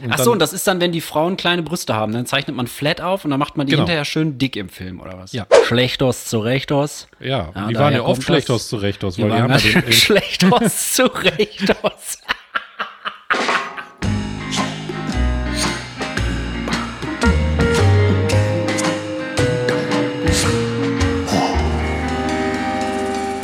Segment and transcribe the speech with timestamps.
[0.00, 2.54] Und Ach so, und das ist dann, wenn die Frauen kleine Brüste haben, dann zeichnet
[2.56, 3.82] man flat auf und dann macht man die Genau.
[3.82, 5.32] hinterher schön dick im Film, oder was?
[5.32, 5.46] Ja.
[5.66, 7.08] Schlechtos zu rechtos.
[7.18, 8.54] Ja, Ja, die daher waren ja oft kommt schlecht das.
[8.56, 12.18] aus zu Recht aus, Die weil die haben ja den, Schlechtos zu rechtos.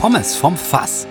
[0.00, 1.07] Pommes vom Fass.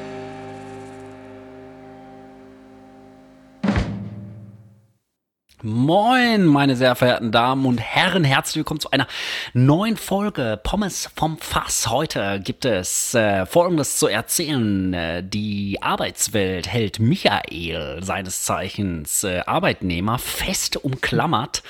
[5.65, 9.07] Moin, meine sehr verehrten Damen und Herren, herzlich willkommen zu einer
[9.53, 11.89] neuen Folge Pommes vom Fass.
[11.89, 14.93] Heute gibt es äh, Folgendes zu erzählen.
[14.93, 21.63] Äh, die Arbeitswelt hält Michael, seines Zeichens äh, Arbeitnehmer, fest umklammert.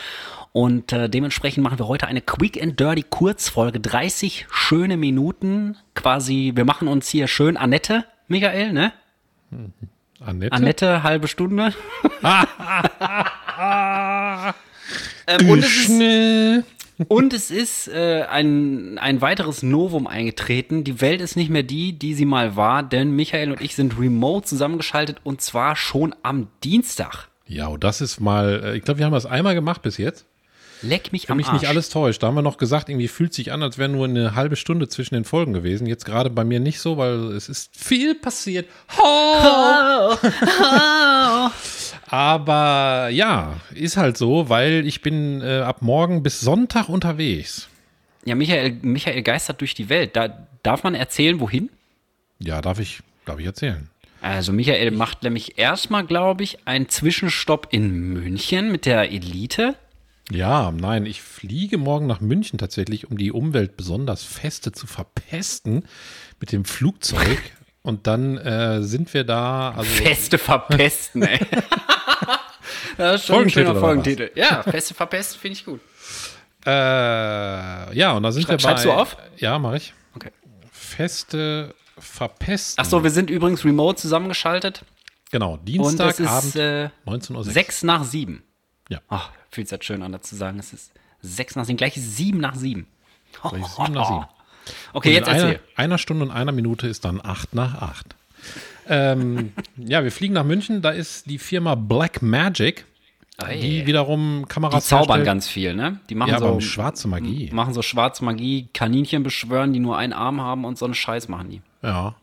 [0.54, 3.80] Und äh, dementsprechend machen wir heute eine Quick and Dirty Kurzfolge.
[3.80, 5.78] 30 schöne Minuten.
[5.94, 8.92] Quasi, wir machen uns hier schön Annette, Michael, ne?
[10.20, 10.52] Annette.
[10.52, 11.76] Annette, halbe Stunde.
[15.28, 16.64] ähm, und, es ist,
[17.08, 20.84] und es ist äh, ein, ein weiteres Novum eingetreten.
[20.84, 24.00] Die Welt ist nicht mehr die, die sie mal war, denn Michael und ich sind
[24.00, 27.28] remote zusammengeschaltet und zwar schon am Dienstag.
[27.48, 30.26] Ja, und das ist mal, äh, ich glaube, wir haben das einmal gemacht bis jetzt.
[30.84, 31.62] Leck mich Wenn mich Arsch.
[31.62, 32.22] nicht alles täuscht.
[32.22, 34.90] Da haben wir noch gesagt, irgendwie fühlt sich an, als wäre nur eine halbe Stunde
[34.90, 35.88] zwischen den Folgen gewesen.
[35.88, 38.68] Jetzt gerade bei mir nicht so, weil es ist viel passiert.
[39.02, 40.16] Oh,
[42.14, 47.70] Aber ja, ist halt so, weil ich bin äh, ab morgen bis Sonntag unterwegs.
[48.24, 50.16] Ja, Michael, Michael geistert durch die Welt.
[50.16, 51.72] Da darf man erzählen, wohin?
[52.38, 53.90] Ja, darf ich, darf ich erzählen.
[54.22, 59.74] Also Michael macht nämlich erstmal, glaube ich, einen Zwischenstopp in München mit der Elite.
[60.30, 65.86] Ja, nein, ich fliege morgen nach München tatsächlich, um die Umwelt besonders feste zu verpesten
[66.40, 67.40] mit dem Flugzeug.
[67.82, 71.40] Und dann äh, sind wir da, also Feste verpesten, ey.
[72.98, 74.32] das ist schon ein Folgentitel schöner oder Folgentitel.
[74.36, 75.80] Ja, Feste verpesten finde ich gut.
[76.66, 76.70] äh,
[77.98, 78.62] ja, und da sind Schrei- wir bei.
[78.64, 79.18] schreibst du auf?
[79.38, 79.94] Ja, mache ich.
[80.16, 80.32] Okay.
[80.72, 82.84] Feste verpesten.
[82.84, 84.84] Ach so, wir sind übrigens remote zusammengeschaltet.
[85.32, 87.44] Genau, Dienstagabend, äh, 19.06 Uhr.
[87.44, 88.44] sechs nach sieben.
[88.90, 89.00] Ja.
[89.10, 90.60] Ach, fühlt sich das schön an, das zu sagen.
[90.60, 90.92] Es ist
[91.22, 92.88] sechs nach sieben, gleich sieben nach sieben.
[93.42, 94.26] Gleich sieben nach sieben.
[94.94, 95.60] Okay, Und jetzt in einer, erzähl.
[95.76, 98.16] einer Stunde und einer Minute ist dann acht nach acht.
[98.88, 100.82] ähm, ja, wir fliegen nach München.
[100.82, 102.86] Da ist die Firma Black Magic,
[103.42, 105.26] die Ey, wiederum die Kameras zaubern herstellt.
[105.26, 106.00] ganz viel, ne?
[106.10, 107.50] Die machen Ja, so schwarze Magie.
[107.52, 111.30] machen so schwarze Magie, Kaninchen beschwören, die nur einen Arm haben und so einen Scheiß
[111.30, 111.62] machen die.
[111.82, 112.16] Ja.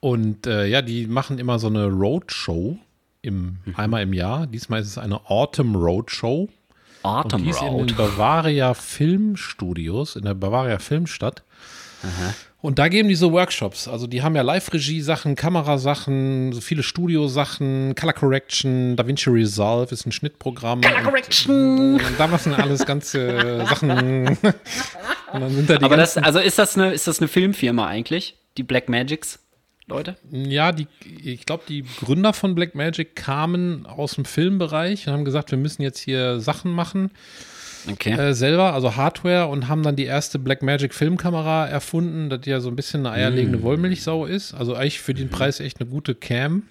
[0.00, 2.76] Und äh, ja, die machen immer so eine Roadshow
[3.20, 3.74] im, Mhm.
[3.76, 4.46] einmal im Jahr.
[4.46, 6.48] Diesmal ist es eine Autumn Roadshow.
[7.36, 11.42] Die ist in den Bavaria Filmstudios, in der Bavaria Filmstadt.
[12.60, 13.88] Und da geben die so Workshops.
[13.88, 20.12] Also die haben ja Live-Regie-Sachen, Kamerasachen, so viele Studiosachen, Color Correction, DaVinci Resolve ist ein
[20.12, 20.80] Schnittprogramm.
[20.80, 21.96] Color Correction.
[21.96, 24.38] Und da machen alles ganze Sachen.
[25.32, 27.86] Und dann sind da die Aber das, also ist das eine, ist das eine Filmfirma
[27.86, 28.36] eigentlich?
[28.58, 29.40] Die Black Magics,
[29.86, 30.16] Leute?
[30.30, 30.86] Ja, die,
[31.24, 35.82] ich glaube, die Gründer von Blackmagic kamen aus dem Filmbereich und haben gesagt, wir müssen
[35.82, 37.10] jetzt hier Sachen machen
[37.90, 38.12] Okay.
[38.12, 42.68] äh, selber, also Hardware und haben dann die erste Blackmagic Filmkamera erfunden, das ja so
[42.68, 43.62] ein bisschen eine eierlegende Mm.
[43.62, 44.54] Wollmilchsau ist.
[44.54, 45.16] Also eigentlich für Mhm.
[45.18, 46.62] den Preis echt eine gute Cam.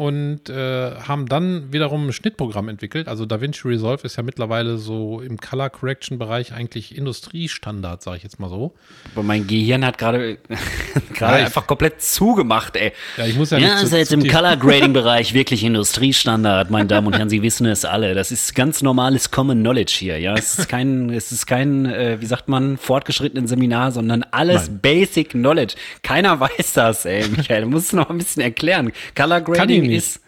[0.00, 3.08] Und äh, haben dann wiederum ein Schnittprogramm entwickelt.
[3.08, 8.22] Also DaVinci Resolve ist ja mittlerweile so im Color Correction Bereich eigentlich Industriestandard, sage ich
[8.22, 8.74] jetzt mal so.
[9.16, 10.38] Aber mein Gehirn hat gerade
[11.14, 12.92] gerade Ja, einfach komplett zugemacht, ey.
[13.16, 15.64] Ja, ich muss ja, Ja, nicht ist zu- jetzt zu im Color Grading Bereich wirklich
[15.64, 18.14] Industriestandard, meine Damen und Herren, Sie wissen es alle.
[18.14, 20.34] Das ist ganz normales Common Knowledge hier, ja.
[20.34, 24.78] Es ist kein, es ist kein, äh, wie sagt man, fortgeschrittenen Seminar, sondern alles Nein.
[24.80, 25.74] Basic Knowledge.
[26.04, 27.62] Keiner weiß das, ey, Michael.
[27.62, 28.92] Du musst es noch ein bisschen erklären.
[29.16, 29.87] Color Grading.
[29.90, 30.20] Ist.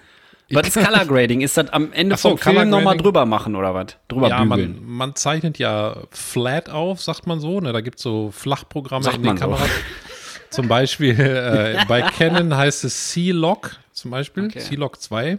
[0.52, 1.42] Was ist Color Grading?
[1.42, 3.96] Ist das am Ende so, vom Film nochmal drüber machen oder was?
[4.08, 4.80] Drüber Ja, bügeln?
[4.84, 7.60] man, man zeichnet ja flat auf, sagt man so.
[7.60, 7.72] Ne?
[7.72, 9.44] Da gibt es so Flachprogramme Sagt in den man so.
[9.44, 9.68] Kameras.
[10.50, 14.58] Zum Beispiel äh, bei Canon heißt es C-Log zum Beispiel, Okay.
[14.58, 15.38] C-Log 2.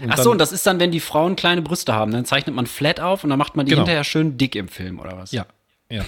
[0.00, 2.54] Und Ach so, und das ist dann, wenn die Frauen kleine Brüste haben, dann zeichnet
[2.54, 3.82] man flat auf und dann macht man die Genau.
[3.82, 5.32] hinterher schön dick im Film oder was?
[5.32, 5.46] Ja,
[5.90, 6.04] ja.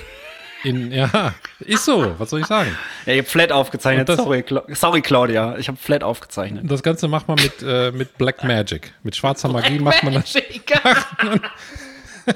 [0.65, 2.77] In, ja, ist so, was soll ich sagen?
[3.07, 4.09] Ja, ich hab flat aufgezeichnet.
[4.09, 5.57] Das- Sorry, Cla sorry, Claudia.
[5.59, 6.65] Ich habe flat aufgezeichnet.
[6.71, 8.93] Das Ganze macht man mit, äh, mit Black Magic.
[9.03, 10.35] Mit schwarzer Magie macht man das.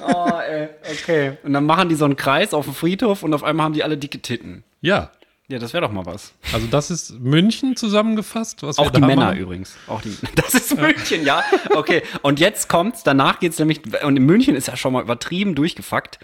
[0.02, 1.32] oh, ey, okay.
[1.42, 3.82] Und dann machen die so einen Kreis auf dem Friedhof und auf einmal haben die
[3.84, 4.64] alle dicke Titten.
[4.80, 5.10] Ja,
[5.48, 6.32] Ja, das wäre doch mal was.
[6.52, 8.62] also das ist München zusammengefasst.
[8.62, 9.38] Was wir Auch die da Männer machen.
[9.38, 9.76] übrigens.
[9.86, 11.42] Auch die, das ist München, ja.
[11.74, 12.02] Okay.
[12.22, 16.18] Und jetzt kommt's, danach geht's nämlich, und in München ist ja schon mal übertrieben durchgefuckt.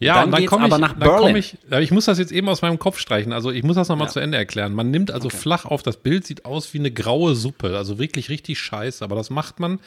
[0.00, 2.30] Ja, dann und dann komme ich, aber nach dann komm ich, ich muss das jetzt
[2.30, 3.32] eben aus meinem Kopf streichen.
[3.32, 4.12] Also ich muss das nochmal Ja.
[4.12, 4.72] zu Ende erklären.
[4.72, 8.28] Man nimmt also flach auf, das Bild sieht aus wie eine graue Suppe, also wirklich
[8.28, 9.02] richtig scheiße.
[9.04, 9.80] Aber das macht man,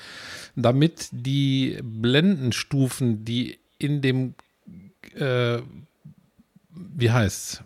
[0.56, 4.36] damit die Blendenstufen, die in dem,
[5.16, 5.60] äh,
[6.70, 7.64] wie heißt's,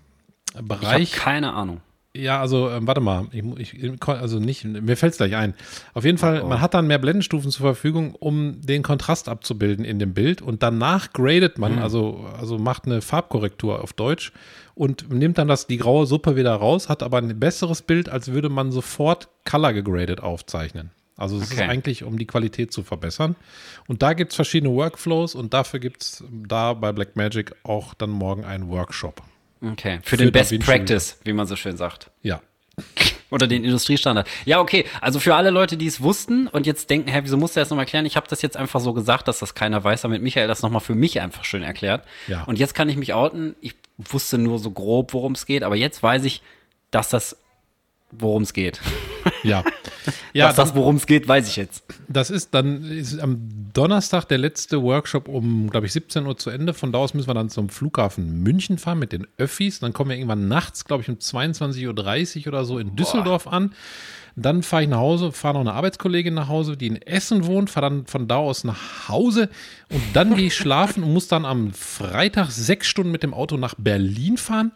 [0.54, 1.82] Ich Bereich keine Ahnung.
[2.16, 5.54] Ja, also ähm, warte mal, ich, ich, also nicht, mir fällt es gleich ein.
[5.94, 6.48] Auf jeden Fall, Oh.
[6.48, 10.64] man hat dann mehr Blendenstufen zur Verfügung, um den Kontrast abzubilden in dem Bild und
[10.64, 14.32] danach gradet man, also, also macht eine Farbkorrektur auf Deutsch
[14.74, 18.32] und nimmt dann das, die graue Suppe wieder raus, hat aber ein besseres Bild, als
[18.32, 20.92] würde man sofort Color gegradet aufzeichnen.
[21.18, 21.64] Also es Okay.
[21.64, 23.38] ist eigentlich, um die Qualität zu verbessern.
[23.88, 28.10] Und da gibt es verschiedene Workflows und dafür gibt es da bei Blackmagic auch dann
[28.10, 29.22] morgen einen Workshop.
[29.62, 30.00] Okay.
[30.04, 32.12] Für, Für den Best Vinci Practice, wie man so schön sagt.
[32.22, 32.42] Ja.
[33.32, 34.28] Oder den Industriestandard.
[34.46, 34.86] Ja, okay.
[35.02, 37.70] Also für alle Leute, die es wussten und jetzt denken, hä, wieso musst du das
[37.70, 38.06] nochmal erklären?
[38.06, 40.82] Ich habe das jetzt einfach so gesagt, dass das keiner weiß, damit Michael das nochmal
[40.82, 42.06] für mich einfach schön erklärt.
[42.28, 42.44] Ja.
[42.44, 43.56] Und jetzt kann ich mich outen.
[43.62, 46.42] Ich wusste nur so grob, worum es geht, aber jetzt weiß ich,
[46.92, 47.38] dass das,
[48.12, 48.80] worum es geht.
[49.44, 49.64] Ja.
[50.34, 51.84] ja, dass das, worum es geht, weiß ich jetzt.
[52.08, 56.50] Das ist dann ist am Donnerstag der letzte Workshop um, glaube ich, 17 Uhr zu
[56.50, 56.74] Ende.
[56.74, 59.80] Von da aus müssen wir dann zum Flughafen München fahren mit den Öffis.
[59.80, 63.74] Dann kommen wir irgendwann nachts, glaube ich, um 22.30 Uhr oder so in Düsseldorf an.
[64.38, 67.70] Dann fahre ich nach Hause, fahre noch eine Arbeitskollegin nach Hause, die in Essen wohnt,
[67.70, 69.50] fahre dann von da aus nach Hause
[69.90, 73.56] und dann gehe ich schlafen und muss dann am Freitag sechs Stunden mit dem Auto
[73.56, 74.74] nach Berlin fahren.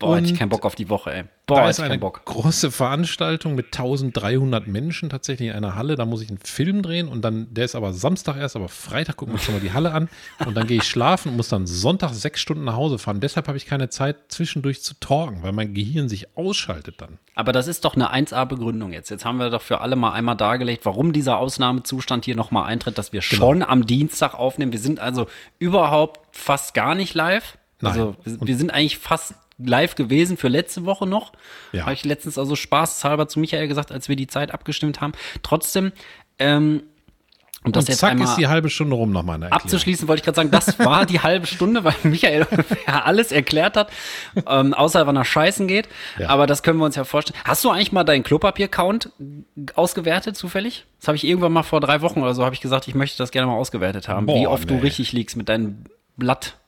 [0.00, 1.22] Boah, hätte ich keinen Bock auf die Woche, ey.
[1.46, 2.24] Da Boah, hätte ist ich eine keinen Bock.
[2.24, 5.94] große Veranstaltung mit 1300 Menschen tatsächlich in einer Halle.
[5.94, 9.16] Da muss ich einen Film drehen und dann, der ist aber Samstag erst, aber Freitag
[9.16, 10.08] gucken wir uns schon mal die Halle an.
[10.44, 13.20] Und dann gehe ich schlafen und muss dann Sonntag sechs Stunden nach Hause fahren.
[13.20, 17.18] Deshalb habe ich keine Zeit zwischendurch zu talken, weil mein Gehirn sich ausschaltet dann.
[17.36, 19.10] Aber das ist doch eine 1A-Begründung jetzt.
[19.10, 22.98] Jetzt haben wir doch für alle mal einmal dargelegt, warum dieser Ausnahmezustand hier nochmal eintritt,
[22.98, 23.46] dass wir Genau.
[23.46, 24.72] schon am Dienstag aufnehmen.
[24.72, 25.26] Wir sind also
[25.58, 27.58] überhaupt fast gar nicht live.
[27.80, 27.92] Nein.
[27.92, 31.32] Also wir, wir sind eigentlich fast live gewesen für letzte Woche noch.
[31.72, 31.82] Ja.
[31.82, 35.12] Habe ich letztens also spaßhalber zu Michael gesagt, als wir die Zeit abgestimmt haben.
[35.42, 35.92] Trotzdem,
[36.38, 36.82] ähm,
[37.64, 39.52] um das und jetzt zack einmal ist die halbe Stunde rum meiner Erklärung.
[39.52, 43.76] abzuschließen, wollte ich gerade sagen, das war die halbe Stunde, weil Michael ungefähr alles erklärt
[43.76, 43.90] hat,
[44.46, 45.88] ähm, außer wann er scheißen geht.
[46.18, 46.28] Ja.
[46.28, 47.38] Aber das können wir uns ja vorstellen.
[47.44, 49.10] Hast du eigentlich mal deinen Klopapier-Count
[49.74, 50.84] ausgewertet, zufällig?
[51.00, 53.16] Das habe ich irgendwann mal vor drei Wochen oder so, habe ich gesagt, ich möchte
[53.16, 54.26] das gerne mal ausgewertet haben.
[54.26, 54.80] Boah, wie oft du nee.
[54.80, 55.86] richtig liegst mit deinen
[56.18, 56.63] Blattläusen.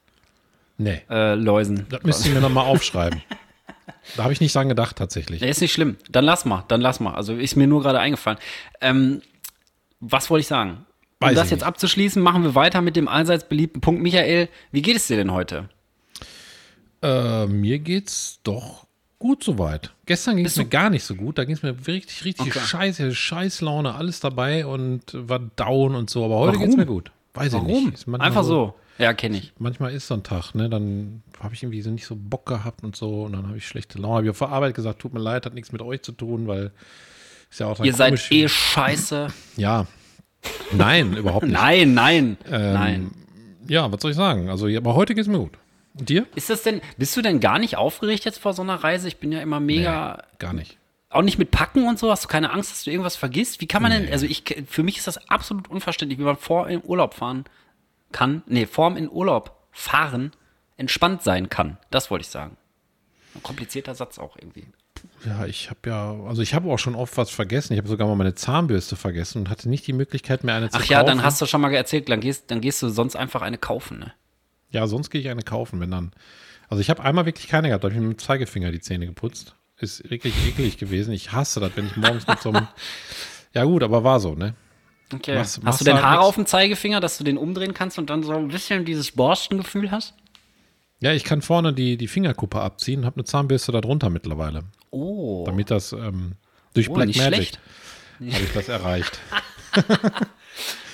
[0.79, 1.87] Nee, Äh, Läusen.
[1.89, 3.23] das müsst ihr mir nochmal aufschreiben.
[4.17, 5.41] Da habe ich nicht dran gedacht tatsächlich.
[5.41, 5.97] Der ist nicht schlimm.
[6.11, 7.15] Dann lass mal, dann lass mal.
[7.15, 8.39] Also ist mir nur gerade eingefallen.
[8.81, 9.23] Ähm,
[10.01, 10.85] was wollte ich sagen?
[11.21, 11.67] Um Weiß das ich jetzt nicht.
[11.67, 14.03] abzuschließen, machen wir weiter mit dem allseits beliebten Punkt.
[14.03, 15.69] Michael, wie geht es dir denn heute?
[17.03, 18.87] Äh, mir geht's doch
[19.19, 19.93] gut soweit.
[20.05, 21.39] Gestern ging es mir gar nicht so gut.
[21.39, 22.61] Da ging es mir richtig, richtig Okay.
[22.67, 26.25] scheiße, Scheißlaune, alles dabei und war down und so.
[26.25, 26.65] Aber heute Warum?
[26.67, 27.11] geht's mir gut.
[27.35, 27.85] Weiß ich Warum?
[27.87, 27.95] nicht.
[27.95, 28.75] Ist manchmal Einfach so.
[28.99, 29.53] Ja, kenne ich.
[29.59, 30.69] Manchmal ist so ein Tag, ne?
[30.71, 33.25] Dann habe ich irgendwie so nicht so Bock gehabt und so.
[33.25, 34.17] Und dann habe ich schlechte Laune.
[34.17, 36.73] Habe ich der Arbeit gesagt, tut mir leid, hat nichts mit euch zu tun, weil
[37.51, 38.31] ist ja auch dann Ihr seid komisch.
[38.33, 39.29] eh scheiße.
[39.57, 39.87] Ja.
[40.73, 41.55] Nein, überhaupt nicht.
[41.55, 43.11] Nein, nein, Ähm, nein.
[43.69, 44.49] Ja, was soll ich sagen?
[44.49, 45.59] Also, aber heute geht's mir gut.
[45.99, 46.27] Und dir?
[46.35, 49.09] Ist das denn, bist du denn gar nicht aufgeregt jetzt vor so einer Reise?
[49.09, 50.79] Ich bin ja immer mega, Gar nicht.
[51.11, 52.11] auch nicht mit Packen und so.
[52.11, 53.61] Hast du keine Angst, dass du irgendwas vergisst?
[53.61, 56.69] Wie kann man denn, also ich, für mich ist das absolut unverständlich, wie man vor
[56.69, 57.45] im Urlaub fahren
[58.17, 60.33] kann, nee, vor dem in Urlaub fahren
[60.79, 61.77] entspannt sein kann.
[61.91, 62.57] Das wollte ich sagen.
[63.35, 64.67] Ein komplizierter Satz auch irgendwie.
[65.27, 67.75] Ja, ich habe ja, also ich habe auch schon oft was vergessen.
[67.75, 70.77] Ich habe sogar mal meine Zahnbürste vergessen und hatte nicht die Möglichkeit, mir eine zu
[70.77, 70.93] Ach kaufen.
[70.93, 73.59] ja, dann hast du schon mal erzählt, dann gehst, dann gehst du sonst einfach eine
[73.59, 74.15] kaufen, ne?
[74.71, 76.13] Ja, sonst gehe ich eine kaufen, wenn dann.
[76.69, 79.07] Also ich habe einmal wirklich keine gehabt, da habe ich mit dem Zeigefinger die Zähne
[79.07, 79.55] geputzt.
[79.79, 81.13] Ist wirklich eklig gewesen.
[81.13, 82.67] Ich hasse das, wenn ich morgens mit so einem.
[83.53, 84.55] Ja, gut, aber war so, ne?
[85.15, 85.37] Okay.
[85.37, 88.11] Machst- hast du denn halt Haare auf dem Zeigefinger, dass du den umdrehen kannst und
[88.11, 90.15] dann so ein bisschen dieses Borstengefühl hast?
[91.01, 94.63] Ja, ich kann vorne die, die Fingerkuppe abziehen, habe eine Zahnbürste da drunter mittlerweile.
[94.91, 95.45] Oh.
[95.47, 96.33] Damit das ähm,
[96.75, 97.53] durch Oh, Black nicht Magic
[98.33, 99.21] habe ich das erreicht.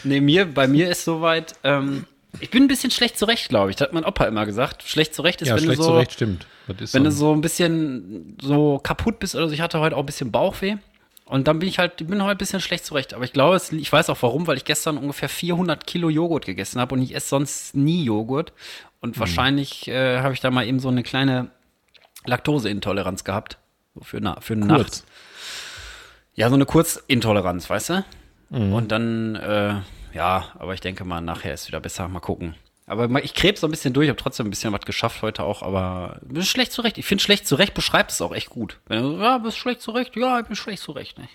[0.05, 2.07] Nee, mir, bei mir ist soweit, ähm,
[2.41, 3.77] ich bin ein bisschen schlecht zurecht, glaube ich.
[3.77, 4.83] Das hat mein Opa immer gesagt.
[4.83, 6.47] Schlecht zurecht ist, Ja, wenn, du schlecht so, zurecht stimmt.
[6.67, 9.55] Wenn so du so ein bisschen so kaputt bist oder so.
[9.55, 10.77] Ich hatte heute auch ein bisschen Bauchweh.
[11.33, 13.15] Und dann bin ich halt, ich bin heute ein bisschen schlecht zurecht.
[13.15, 16.45] Aber ich glaube, es, ich weiß auch warum, weil ich gestern ungefähr 400 Kilo Joghurt
[16.45, 18.53] gegessen habe und ich esse sonst nie Joghurt.
[19.01, 21.49] Und wahrscheinlich äh, habe ich da mal eben so eine kleine
[22.27, 23.57] Laktoseintoleranz gehabt.
[23.95, 24.83] So für, na, für eine Nacht.
[24.83, 25.05] kurz.
[26.35, 28.05] Ja, so eine Kurzintoleranz, weißt du?
[28.51, 28.75] Mhm.
[28.75, 29.77] Und dann, äh,
[30.13, 32.09] ja, aber ich denke mal, nachher ist wieder besser.
[32.09, 32.57] Mal gucken.
[32.87, 35.63] Aber ich krebs so ein bisschen durch, habe trotzdem ein bisschen was geschafft heute auch,
[35.63, 36.99] aber bin schlecht zurecht.
[36.99, 38.81] Ich finde schlecht zurecht beschreibt es auch echt gut.
[38.87, 41.19] Wenn du, ja, bist schlecht zurecht, ja, ich bin schlecht zurecht.
[41.19, 41.29] Ne?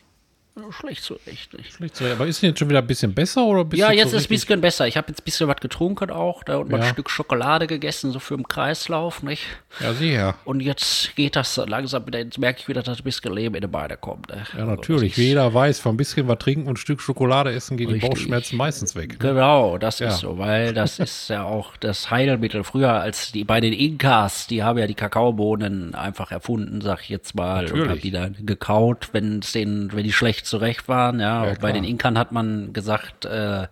[0.72, 1.54] Schlecht zurecht.
[1.58, 1.74] Nicht.
[1.74, 2.16] Schlecht zurecht.
[2.16, 4.30] Aber ist jetzt schon wieder ein bisschen besser oder bist Ja, jetzt ist es ein
[4.30, 4.88] bisschen besser.
[4.88, 6.44] Ich habe jetzt ein bisschen was getrunken auch.
[6.44, 6.86] Da und mal Ja.
[6.86, 9.44] ein Stück Schokolade gegessen, so für den Kreislauf, nicht?
[9.80, 10.36] Ja, sicher.
[10.46, 13.62] Und jetzt geht das langsam wieder, jetzt merke ich wieder, dass ein bisschen Leben in
[13.62, 14.30] die Beine kommt.
[14.30, 14.44] Ne?
[14.54, 15.12] Ja, Also natürlich.
[15.12, 17.88] ist- Wie jeder weiß, von ein bisschen was trinken und ein Stück Schokolade essen gehen
[17.88, 18.10] die Richtig.
[18.10, 19.20] Bauchschmerzen meistens weg.
[19.20, 20.08] Genau, das Ja.
[20.10, 22.64] ist so, weil das ist ja auch das Heilmittel.
[22.64, 27.10] Früher als die bei den Inkas, die haben ja die Kakaobohnen einfach erfunden, sag ich
[27.10, 27.90] jetzt mal, und Natürlich.
[27.90, 31.20] haben die dann gekaut, wenn es denen, wenn die schlecht zurecht waren.
[31.20, 33.68] Ja, Ja, bei den Inkern hat man gesagt, äh,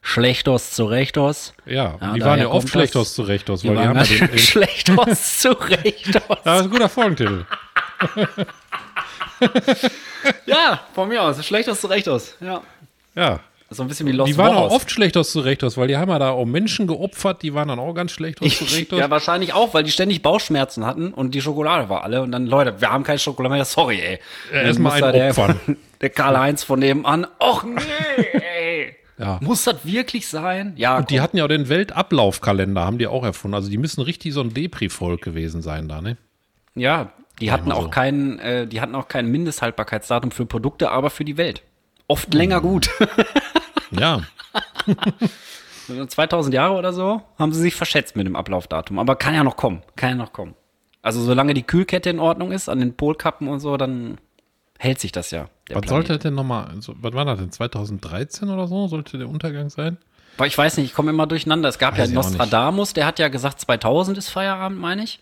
[0.00, 1.54] schlechtos zurechts.
[1.66, 3.00] Ja, Ja, die waren ja oft kommt schlecht das.
[3.02, 6.08] aus zurecht aus, Die weil die waren haben ja den, schlechtos zurechts.
[6.14, 7.44] Ja, das ist ein guter Folgentitel.
[10.46, 12.36] Ja, von mir aus, schlechtos zurechts.
[12.40, 12.60] Ja.
[13.14, 13.40] Ja.
[13.70, 14.76] So ein bisschen wie Lost Die waren auch Wochos.
[14.76, 17.78] oft schlecht aus zurecht weil die haben ja da auch Menschen geopfert, die waren dann
[17.78, 18.92] auch ganz schlecht aus zurecht.
[18.92, 22.22] Ja, wahrscheinlich auch, weil die ständig Bauchschmerzen hatten und die Schokolade war alle.
[22.22, 24.12] Und dann, Leute, wir haben keine Schokolade mehr, sorry, ey.
[24.50, 25.76] Ja, Dann erst mal muss da einen der, opfern.
[26.00, 28.94] der Karl-Heinz von nebenan, och nee, ey.
[29.18, 29.40] Ja.
[29.42, 30.74] Muss das wirklich sein?
[30.76, 33.56] Ja, Und die hatten ja auch den Weltablaufkalender, haben die auch erfunden.
[33.56, 36.16] Also die müssen richtig so ein Depri-Volk gewesen sein da, ne?
[36.76, 37.10] ja,
[37.40, 37.88] die hatten auch so.
[37.90, 41.62] kein, äh, die hatten auch kein Mindesthaltbarkeitsdatum für Produkte, aber für die Welt.
[42.06, 42.90] Oft länger gut.
[43.90, 44.22] Ja.
[46.08, 48.98] 2000 Jahre oder so haben sie sich verschätzt mit dem Ablaufdatum.
[48.98, 49.82] Aber kann ja noch kommen.
[49.96, 50.54] Kann ja noch kommen.
[51.02, 54.18] Also solange die Kühlkette in Ordnung ist, an den Polkappen und so, dann
[54.78, 55.48] hält sich das ja.
[55.70, 55.88] Was Planet.
[55.88, 58.88] sollte denn nochmal, also, was war das denn, 2013 oder so?
[58.88, 59.98] Sollte der Untergang sein?
[60.36, 61.68] Aber ich weiß nicht, ich komme immer durcheinander.
[61.68, 62.14] Es gab Weiß ja.
[62.14, 65.20] Nostradamus, der hat ja gesagt, 2000 ist Feierabend, meine ich.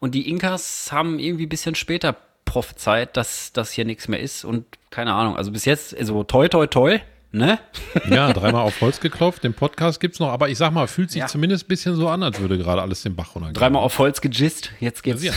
[0.00, 4.44] Und die Inkas haben irgendwie ein bisschen später prophezeit, dass das hier nichts mehr ist.
[4.44, 6.98] Und keine Ahnung, also bis jetzt, also toi, toi, toi,
[7.32, 7.58] ne?
[8.10, 11.20] Ja, dreimal auf Holz geklopft, den Podcast gibt's noch, aber ich sag mal, fühlt sich
[11.20, 11.26] Ja.
[11.26, 13.54] zumindest ein bisschen so an, als würde gerade alles den Bach runtergehen.
[13.54, 15.22] Dreimal auf Holz gejist, jetzt geht's.
[15.22, 15.32] Ja.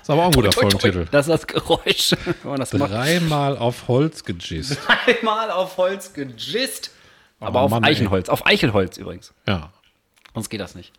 [0.00, 1.06] Ist aber auch ein guter Toi, toi, Folgentitel.
[1.12, 2.12] Das ist das Geräusch,
[2.42, 2.90] wenn man das macht.
[2.92, 4.78] Dreimal auf Holz gejist.
[5.06, 6.90] Einmal auf Holz gejist.
[7.38, 7.90] Aber Oh auf Mann, ey.
[7.90, 9.32] Eichenholz, auf Eichelholz übrigens.
[9.46, 9.70] Ja.
[10.34, 10.92] Sonst geht das nicht.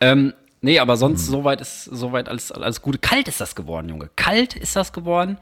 [0.00, 1.32] Ähm, nee, aber sonst Hm.
[1.32, 3.02] soweit ist soweit alles, alles gut.
[3.02, 4.08] Kalt ist das geworden, Junge.
[4.16, 5.38] Kalt ist das geworden.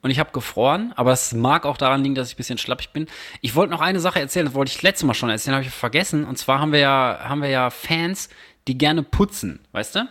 [0.00, 2.90] Und ich habe gefroren, aber es mag auch daran liegen, dass ich ein bisschen schlappig
[2.90, 3.06] bin.
[3.40, 5.70] Ich wollte noch eine Sache erzählen, das wollte ich letztes Mal schon erzählen, habe ich
[5.70, 6.24] vergessen.
[6.24, 8.28] Und zwar haben wir ja, haben wir ja Fans,
[8.68, 10.08] die gerne putzen, weißt du?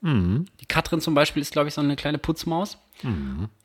[0.00, 0.46] Mhm.
[0.60, 2.78] Die Katrin zum Beispiel ist, glaube ich, so eine kleine Putzmaus.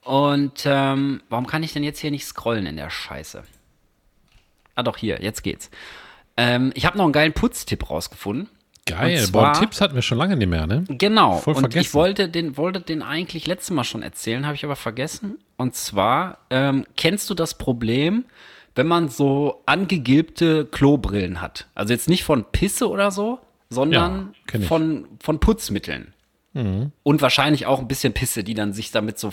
[0.02, 3.44] Und ähm, warum kann ich denn jetzt hier nicht scrollen in der Scheiße?
[4.76, 5.70] Ah, doch, hier, jetzt geht's.
[6.38, 8.50] Ähm, ich habe noch einen geilen Putztipp rausgefunden.
[8.86, 9.24] Geil.
[9.26, 10.84] Und Boah, zwar- Tipps hatten wir schon lange nicht mehr, ne?
[10.90, 11.38] Genau.
[11.38, 11.82] Voll und vergessen.
[11.82, 15.38] ich wollte den, wollte den eigentlich letztes Mal schon erzählen, habe ich aber vergessen.
[15.58, 18.26] Und zwar, ähm, kennst du das Problem,
[18.76, 21.68] wenn man so angegilbte Klobrillen hat?
[21.76, 24.60] Also jetzt nicht von Pisse oder so, sondern Ja.
[24.60, 24.64] Mhm.
[24.64, 26.14] von, von Putzmitteln.
[26.56, 29.32] Und wahrscheinlich auch ein bisschen Pisse, die dann sich damit so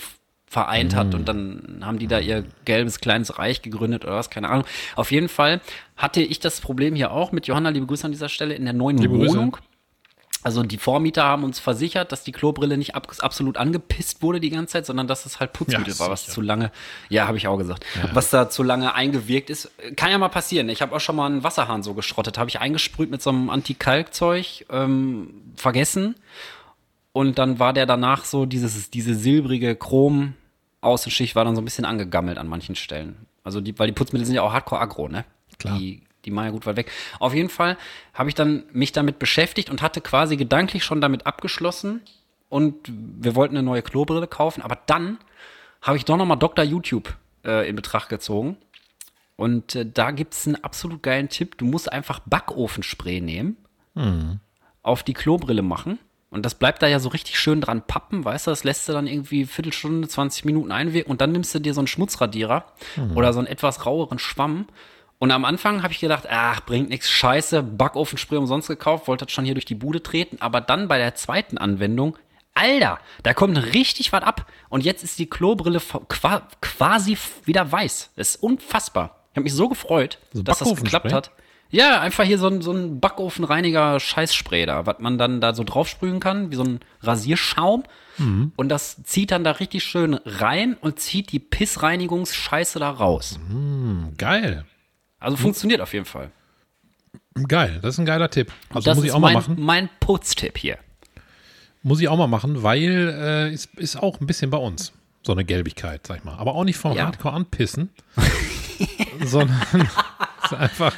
[0.51, 0.97] vereint Mhm.
[0.97, 4.65] hat und dann haben die da ihr gelbes kleines Reich gegründet oder was, keine Ahnung.
[4.97, 5.61] Auf jeden Fall
[5.95, 8.73] hatte ich das Problem hier auch mit Johanna, liebe Grüße an dieser Stelle, in der
[8.73, 9.31] neuen Liebe Grüße.
[9.37, 9.55] Wohnung.
[10.43, 14.49] Also die Vormieter haben uns versichert, dass die Klobrille nicht ab, absolut angepisst wurde die
[14.49, 16.33] ganze Zeit, sondern dass es halt Putzmittel Ja, war, was sicher.
[16.33, 16.71] zu lange,
[17.09, 19.71] ja, habe ich auch gesagt, was da zu lange eingewirkt ist.
[19.95, 20.67] Kann ja mal passieren.
[20.67, 23.49] Ich habe auch schon mal einen Wasserhahn so geschrottet, habe ich eingesprüht mit so einem
[23.51, 26.15] Anti-Kalk-Zeug, ähm, vergessen.
[27.13, 29.75] Und dann war der danach so, dieses, diese silbrige
[30.81, 33.27] Chrom-Außenschicht war dann so ein bisschen angegammelt an manchen Stellen.
[33.43, 35.25] Also die, weil die Putzmittel sind ja auch hardcore aggro, ne?
[35.57, 35.77] Klar.
[35.77, 36.91] Die, die machen ja gut weit weg.
[37.19, 37.77] Auf jeden Fall
[38.13, 42.01] habe ich dann mich damit beschäftigt und hatte quasi gedanklich schon damit abgeschlossen.
[42.49, 45.17] Und wir wollten eine neue Klobrille kaufen, aber dann
[45.81, 46.65] habe ich doch nochmal Dr.
[46.65, 48.57] YouTube äh, in Betracht gezogen.
[49.37, 51.57] Und äh, da gibt es einen absolut geilen Tipp.
[51.57, 53.57] Du musst einfach Backofenspray nehmen,
[54.83, 55.97] auf die Klobrille machen.
[56.31, 58.51] Und das bleibt da ja so richtig schön dran pappen, weißt du?
[58.51, 61.81] Das lässt du dann irgendwie Viertelstunde, 20 Minuten einwirken und dann nimmst du dir so
[61.81, 62.65] einen Schmutzradierer
[63.15, 64.65] oder so einen etwas raueren Schwamm.
[65.19, 69.33] Und am Anfang habe ich gedacht, ach, bringt nichts, scheiße, Backofenspray umsonst gekauft, wollte das
[69.33, 70.37] schon hier durch die Bude treten.
[70.39, 72.17] Aber dann bei der zweiten Anwendung,
[72.53, 74.45] Alter, da kommt richtig was ab.
[74.69, 78.11] Und jetzt ist die Klobrille qua quasi wieder weiß.
[78.15, 79.17] Das ist unfassbar.
[79.31, 81.31] Ich habe mich so gefreut, So dass das geklappt hat.
[81.71, 85.63] Ja, einfach hier so ein, so ein Backofenreiniger Scheißspray da, was man dann da so
[85.63, 87.83] draufsprühen kann, wie so ein Rasierschaum.
[88.17, 88.51] Mhm.
[88.57, 93.39] Und das zieht dann da richtig schön rein und zieht die Pissreinigungsscheiße da raus.
[94.17, 94.65] Geil.
[95.19, 96.31] Also funktioniert auf jeden Fall.
[97.47, 97.79] Geil.
[97.81, 98.51] Das ist ein geiler Tipp.
[98.69, 99.55] Also das muss ich auch mal mein, machen.
[99.59, 100.77] mein Putztipp hier.
[101.83, 104.91] Muss ich auch mal machen, weil äh, ist, ist auch ein bisschen bei uns.
[105.23, 106.35] So eine Gelbigkeit, sag ich mal.
[106.37, 107.05] Aber auch nicht vom Ja.
[107.05, 107.89] Hardcore anpissen,
[109.23, 109.61] sondern
[110.43, 110.93] ist einfach,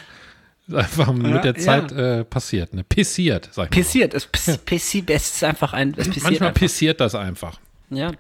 [0.67, 1.60] ist einfach mit der ja.
[1.60, 2.74] Zeit äh, passiert.
[2.74, 2.84] Ne?
[2.84, 3.82] Pissiert, sag ich mal.
[3.84, 6.60] Pissiert, es, piss, pissi, es ist einfach ein, es passiert Manchmal einfach.
[6.60, 7.60] pissiert das einfach.
[7.89, 8.12] Ja,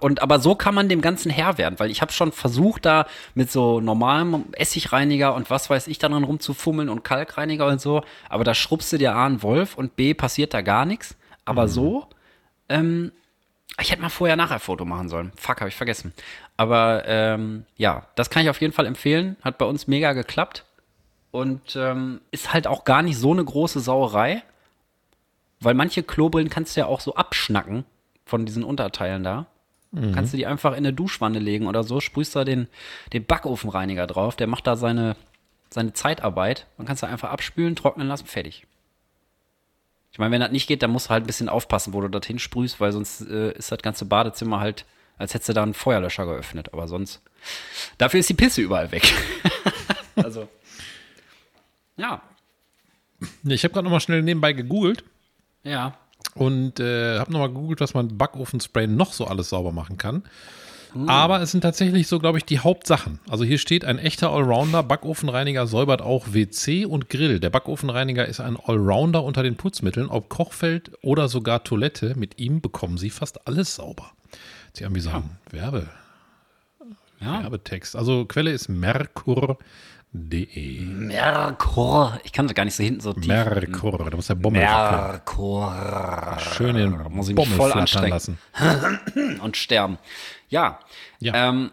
[0.00, 3.06] Und aber so kann man dem Ganzen Herr werden, weil ich habe schon versucht, da
[3.34, 8.02] mit so normalem Essigreiniger und was weiß ich dann dran rumzufummeln und Kalkreiniger und so.
[8.28, 11.16] Aber da schrubbst du dir A einen Wolf und B passiert da gar nichts.
[11.44, 12.06] Aber so,
[12.68, 13.12] ähm,
[13.80, 15.32] ich hätte mal vorher nachher Foto machen sollen.
[15.36, 16.12] Fuck, habe ich vergessen.
[16.56, 19.36] Aber ähm, ja, das kann ich auf jeden Fall empfehlen.
[19.42, 20.64] Hat bei uns mega geklappt.
[21.30, 24.42] Und ähm, ist halt auch gar nicht so eine große Sauerei.
[25.60, 27.84] Weil manche Klobrillen kannst du ja auch so abschnacken
[28.24, 29.46] von diesen Unterteilen da.
[30.14, 32.68] Kannst du die einfach in eine Duschwanne legen oder so, sprühst da den,
[33.12, 35.16] den Backofenreiniger drauf, der macht da seine,
[35.68, 36.68] seine Zeitarbeit.
[36.76, 38.66] Dann kannst du einfach abspülen, trocknen lassen, fertig.
[40.12, 42.08] Ich meine, wenn das nicht geht, dann musst du halt ein bisschen aufpassen, wo du
[42.08, 44.86] das hinsprühst, weil sonst äh, ist das ganze Badezimmer halt,
[45.18, 46.72] als hättest du da einen Feuerlöscher geöffnet.
[46.72, 47.20] Aber sonst,
[47.98, 49.12] dafür ist die Pisse überall weg.
[50.14, 50.48] also,
[52.00, 52.22] ja,
[53.44, 55.04] Ich habe gerade noch mal schnell nebenbei gegoogelt
[55.62, 55.94] ja.
[56.34, 60.24] und äh, habe noch mal gegoogelt, was man Backofenspray noch so alles sauber machen kann.
[61.06, 63.20] Aber es sind tatsächlich so, glaube ich, die Hauptsachen.
[63.28, 64.82] Also hier steht ein echter Allrounder.
[64.82, 67.38] Backofenreiniger säubert auch WC und Grill.
[67.38, 72.14] Der Backofenreiniger ist ein Allrounder unter den Putzmitteln, ob Kochfeld oder sogar Toilette.
[72.18, 74.10] Mit ihm bekommen Sie fast alles sauber.
[74.72, 75.86] Sie haben wie so einen Werbe,
[77.20, 77.40] Ja.
[77.42, 77.94] Werbetext.
[77.94, 78.68] Also Quelle ist
[80.12, 80.80] merkur.de.
[80.80, 82.20] Merkur.
[82.24, 83.26] Ich kann das gar nicht so hinten so tief.
[83.26, 84.10] Merkur.
[84.10, 84.60] Da muss der Bommel.
[84.62, 86.36] Merkur.
[86.38, 88.10] schön den Muss ich mich Bommel voll flattern anstrengen.
[88.10, 88.38] lassen.
[89.42, 89.98] Und sterben.
[90.48, 90.80] Ja.
[91.20, 91.48] Ja.
[91.48, 91.70] Ähm,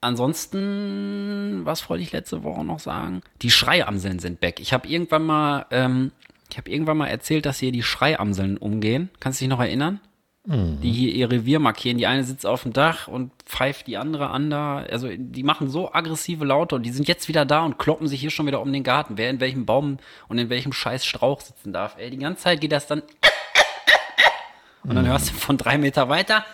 [0.00, 3.22] ansonsten, was wollte ich letzte Woche noch sagen?
[3.42, 4.60] Die Schreiamseln sind back.
[4.60, 6.12] Ich habe irgendwann mal, ähm,
[6.50, 9.10] ich habe irgendwann mal erzählt, dass hier die Schreiamseln umgehen.
[9.20, 10.00] Kannst du dich noch erinnern?
[10.48, 11.98] Die hier ihr Revier markieren.
[11.98, 14.78] Die eine sitzt auf dem Dach und pfeift die andere an da.
[14.78, 18.20] Also die machen so aggressive Laute und die sind jetzt wieder da und kloppen sich
[18.20, 19.18] hier schon wieder um den Garten.
[19.18, 19.98] Wer in welchem Baum
[20.28, 21.96] und in welchem scheiß Strauch sitzen darf.
[21.98, 23.02] Ey, die ganze Zeit geht das dann.
[24.84, 26.44] Und dann hörst du von drei Meter weiter.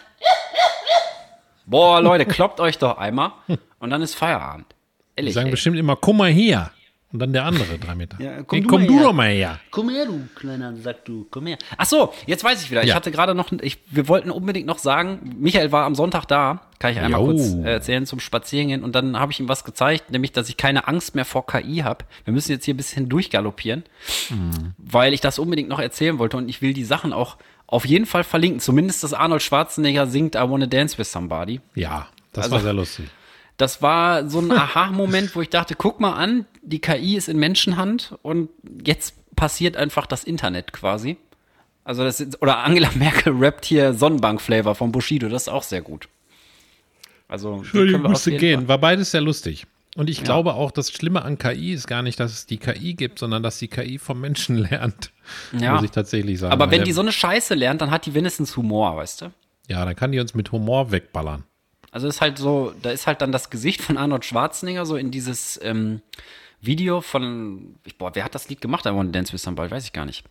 [1.67, 3.33] Boah, Leute, kloppt euch doch einmal
[3.79, 4.67] und dann ist Feierabend.
[4.71, 5.51] Die Ehrlich, sagen ey.
[5.51, 6.71] bestimmt immer, komm mal her.
[7.13, 8.17] Und dann der andere drei Meter.
[8.21, 9.03] Ja, komm nee, du komm mal du her.
[9.05, 9.61] doch mal her.
[9.71, 11.59] Komm her, du kleiner Sack, du, komm her.
[11.77, 12.83] Ach so, jetzt weiß ich wieder.
[12.83, 12.95] Ich Ja.
[12.95, 16.93] hatte gerade noch, ich, wir wollten unbedingt noch sagen, Michael war am Sonntag da, kann
[16.93, 17.27] ich einmal Jo.
[17.27, 18.83] kurz äh, erzählen, zum Spazierengehen.
[18.83, 21.79] Und dann habe ich ihm was gezeigt, nämlich, dass ich keine Angst mehr vor KI
[21.85, 22.05] habe.
[22.25, 23.85] Wir müssen jetzt hier ein bisschen durchgaloppieren,
[24.31, 24.73] Mhm.
[24.79, 26.39] weil ich das unbedingt noch erzählen wollte.
[26.39, 27.37] Und ich will die Sachen auch
[27.67, 28.61] auf jeden Fall verlinken.
[28.61, 31.61] Zumindest, dass Arnold Schwarzenegger singt I Wanna Dance With Somebody.
[31.75, 33.07] Ja, das Also- war sehr lustig.
[33.63, 37.39] Das war so ein Aha-Moment, wo ich dachte, guck mal an, die KI ist in
[37.39, 38.51] Menschenhand und
[38.85, 41.17] jetzt passiert einfach das Internet quasi.
[41.85, 45.81] Also das ist, oder Angela Merkel rappt hier Sonnenbank-Flavor von Bushido, das ist auch sehr
[45.81, 46.09] gut.
[47.29, 48.67] Also, Entschuldigung, musste gehen.
[48.67, 49.69] War beides sehr lustig.
[49.95, 52.95] Und ich glaube auch, das Schlimme an KI ist gar nicht, dass es die KI
[52.95, 55.13] gibt, sondern dass die KI vom Menschen lernt.
[55.57, 55.75] Ja.
[55.75, 56.53] Muss ich tatsächlich sagen.
[56.53, 59.33] Aber wenn die so eine Scheiße lernt, dann hat die wenigstens Humor, weißt du?
[59.69, 61.45] Ja, dann kann die uns mit Humor wegballern.
[61.93, 65.11] Also ist halt so, da ist halt dann das Gesicht von Arnold Schwarzenegger so in
[65.11, 66.01] dieses ähm,
[66.63, 68.87] Video von, ich, boah, wer hat das Lied gemacht?
[68.87, 70.25] I Wanna Dance With Somebody, weiß ich gar nicht.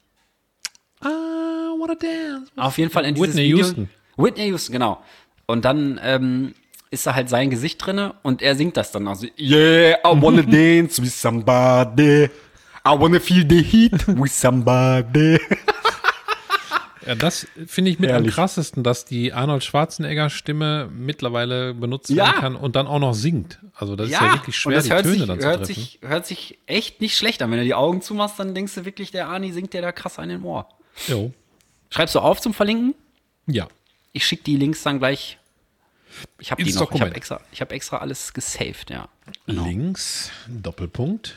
[1.03, 2.51] I wanna dance.
[2.55, 3.57] Auf jeden Fall in dieses Whitney Video.
[3.59, 3.89] Houston.
[4.17, 5.03] Whitney Houston, genau.
[5.45, 6.55] Und dann ähm,
[6.89, 10.41] ist da halt sein Gesicht drinne und er singt das dann also Yeah, I wanna
[10.41, 12.23] dance with somebody.
[12.83, 15.39] I wanna feel the heat with somebody.
[17.11, 18.29] Ja, das finde ich mit Herrlich.
[18.29, 22.27] am krassesten, dass die Arnold Schwarzenegger Stimme mittlerweile benutzt Ja.
[22.27, 23.59] werden kann und dann auch noch singt.
[23.75, 25.57] Also das ist ja wirklich schwer, und das die hört, Töne sich, dann zu hört,
[25.57, 25.73] treffen.
[25.75, 27.51] sich, hört sich echt nicht schlecht an.
[27.51, 30.19] Wenn du die Augen zumachst, dann denkst du wirklich, der Arnie singt dir da krass
[30.19, 30.69] an den Ohr.
[31.07, 31.33] Jo.
[31.89, 32.95] Schreibst du auf zum Verlinken?
[33.47, 33.67] Ja.
[34.13, 35.37] Ich schicke die Links dann gleich.
[36.39, 36.75] Ich habe die noch.
[36.75, 37.17] Ich habe Dokument.
[37.17, 39.09] extra, ich hab extra alles gesaved, ja.
[39.45, 41.35] Links, Doppelpunkt,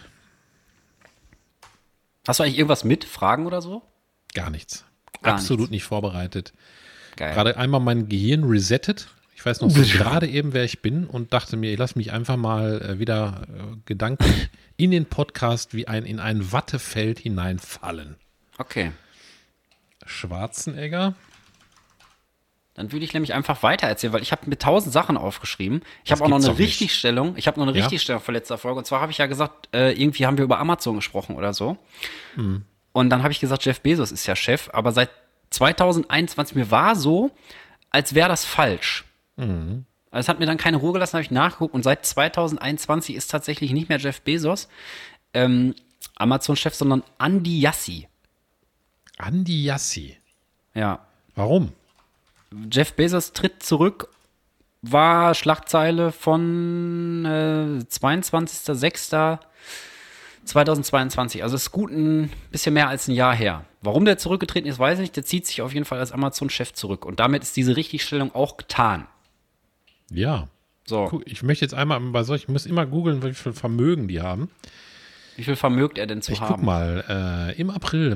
[2.26, 3.04] Hast du eigentlich irgendwas mit?
[3.04, 3.82] Fragen oder so?
[4.34, 4.84] gar nichts.
[5.24, 5.70] Gar Absolut nichts.
[5.70, 6.52] nicht vorbereitet.
[7.16, 7.34] Geil.
[7.34, 9.08] Gerade einmal mein Gehirn resettet.
[9.36, 12.12] Ich weiß noch so gerade eben, wer ich bin und dachte mir, ich lass mich
[12.12, 18.16] einfach mal äh, wieder äh, gedanklich in den Podcast wie ein in ein Wattefeld hineinfallen.
[18.58, 18.92] Okay.
[20.06, 21.14] Schwarzenegger.
[22.74, 25.82] Dann würde ich nämlich einfach weiter erzählen, weil ich habe mir tausend Sachen aufgeschrieben.
[26.04, 26.58] Ich habe auch noch eine.
[26.58, 27.36] Richtigstellung.
[27.36, 27.84] Ich habe noch eine Ja?
[27.84, 28.78] Richtigstellung von letzter Folge.
[28.78, 31.76] Und zwar habe ich ja gesagt, äh, irgendwie haben wir über Amazon gesprochen oder so.
[32.34, 32.64] Hm.
[32.94, 34.70] Und dann habe ich gesagt, Jeff Bezos ist ja Chef.
[34.72, 35.10] Aber seit
[35.50, 37.30] 2021, mir war so,
[37.90, 39.04] als wäre das falsch.
[39.36, 39.84] Mhm.
[40.10, 41.74] Also es hat mir dann keine Ruhe gelassen, habe ich nachgeguckt.
[41.74, 44.68] Und seit 2021 ist tatsächlich nicht mehr Jeff Bezos
[45.34, 45.74] ähm,
[46.16, 48.08] Amazon-Chef, sondern Andy Yassi.
[49.18, 50.16] Andi Yassi.
[50.72, 51.00] Ja,
[51.34, 51.72] Warum?
[52.70, 54.08] Jeff Bezos tritt zurück,
[54.82, 57.88] war Schlagzeile von äh,
[60.44, 63.64] 2022, also ist gut ein bisschen mehr als ein Jahr her.
[63.82, 65.16] Warum der zurückgetreten ist, weiß ich nicht.
[65.16, 67.04] Der zieht sich auf jeden Fall als Amazon-Chef zurück.
[67.04, 69.06] Und damit ist diese Richtigstellung auch getan.
[70.10, 70.48] Ja.
[70.86, 71.22] So.
[71.24, 74.50] Ich möchte jetzt einmal bei solchen, ich muss immer googeln, wie viel Vermögen die haben.
[75.36, 76.54] Wie viel vermögt er denn zu Ich haben?
[76.54, 78.14] guck mal, äh, im April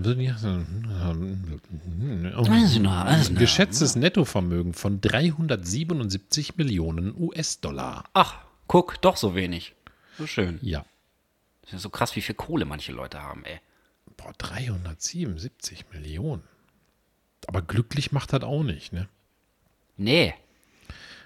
[3.34, 3.38] noch.
[3.38, 8.04] geschätztes Nettovermögen von 377 Millionen US-Dollar.
[8.12, 8.36] Ach,
[8.68, 9.74] guck, doch so wenig.
[10.16, 10.58] So schön.
[10.62, 10.84] Ja.
[11.70, 13.60] Das ist so krass, wie viel Kohle manche Leute haben, ey.
[14.16, 16.42] Boah, 377 Millionen.
[17.46, 19.08] Aber glücklich macht das auch nicht, ne?
[19.96, 20.34] Nee.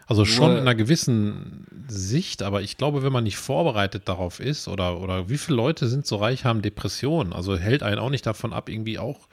[0.06, 4.40] Also schon Nur- in einer gewissen Sicht, aber ich glaube, wenn man nicht vorbereitet darauf
[4.40, 8.10] ist, oder, oder wie viele Leute sind so reich, haben Depressionen, also hält einen auch
[8.10, 9.28] nicht davon ab, irgendwie auch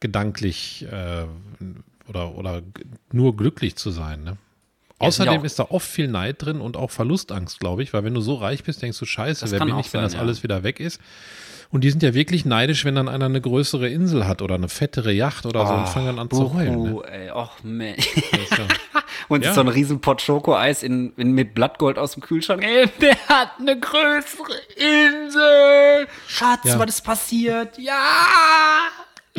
[0.00, 1.26] gedanklich äh,
[2.08, 2.62] oder, oder
[3.12, 4.24] nur glücklich zu sein.
[4.24, 4.36] Ne?
[5.00, 8.04] Ja Außerdem auch- ist da oft viel Neid drin und auch Verlustangst, glaube ich, weil
[8.04, 10.12] wenn du so reich bist, denkst du, scheiße, Das wer bin ich, wenn sein, das
[10.14, 10.20] ja.
[10.20, 11.00] alles wieder weg ist?
[11.72, 14.68] Und die sind ja wirklich neidisch, wenn dann einer eine größere Insel hat oder eine
[14.68, 16.82] fettere Yacht oder so und fangen dann an zu heulen.
[16.82, 16.90] Ne?
[16.90, 17.94] Buhu, ey, och, man.
[19.28, 19.54] Und Ja.
[19.54, 22.64] so ein riesen Pot Schokoeis in, in, mit Blattgold aus dem Kühlschrank.
[22.64, 26.08] Ey, der hat eine größere Insel.
[26.26, 26.78] Schatz, Ja.
[26.80, 27.78] was ist passiert?
[27.78, 27.94] Ja.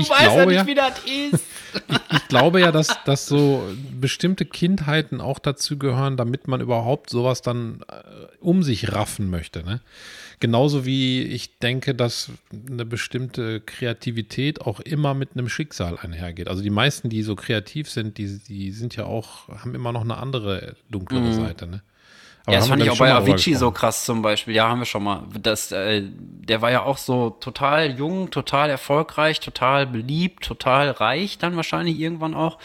[0.08, 1.44] Du Ich weißt ja glaube nicht, wie das ist.
[2.12, 3.64] ich glaube ja, dass, dass so
[4.00, 7.96] bestimmte Kindheiten auch dazu gehören, damit man überhaupt sowas dann äh,
[8.40, 9.64] um sich raffen möchte.
[9.64, 9.82] Ne?
[10.40, 16.48] Genauso wie ich denke, dass eine bestimmte Kreativität auch immer mit einem Schicksal einhergeht.
[16.48, 20.02] Also die meisten, die so kreativ sind, die, die sind ja auch, haben immer noch
[20.02, 21.68] eine andere dunklere Seite.
[21.68, 21.84] Ne?
[22.46, 24.56] Aber Ja, das fand ich auch bei Avicii so krass zum Beispiel.
[24.56, 25.24] Ja, haben wir schon mal.
[25.40, 31.38] Das, äh, der war ja auch so total jung, total erfolgreich, total beliebt, total reich
[31.38, 32.58] dann wahrscheinlich irgendwann auch.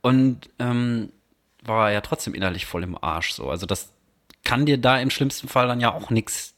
[0.00, 1.10] Und ähm,
[1.62, 3.50] war ja trotzdem innerlich voll im Arsch so.
[3.50, 3.92] Also das
[4.44, 6.54] kann dir da im schlimmsten Fall dann ja auch nichts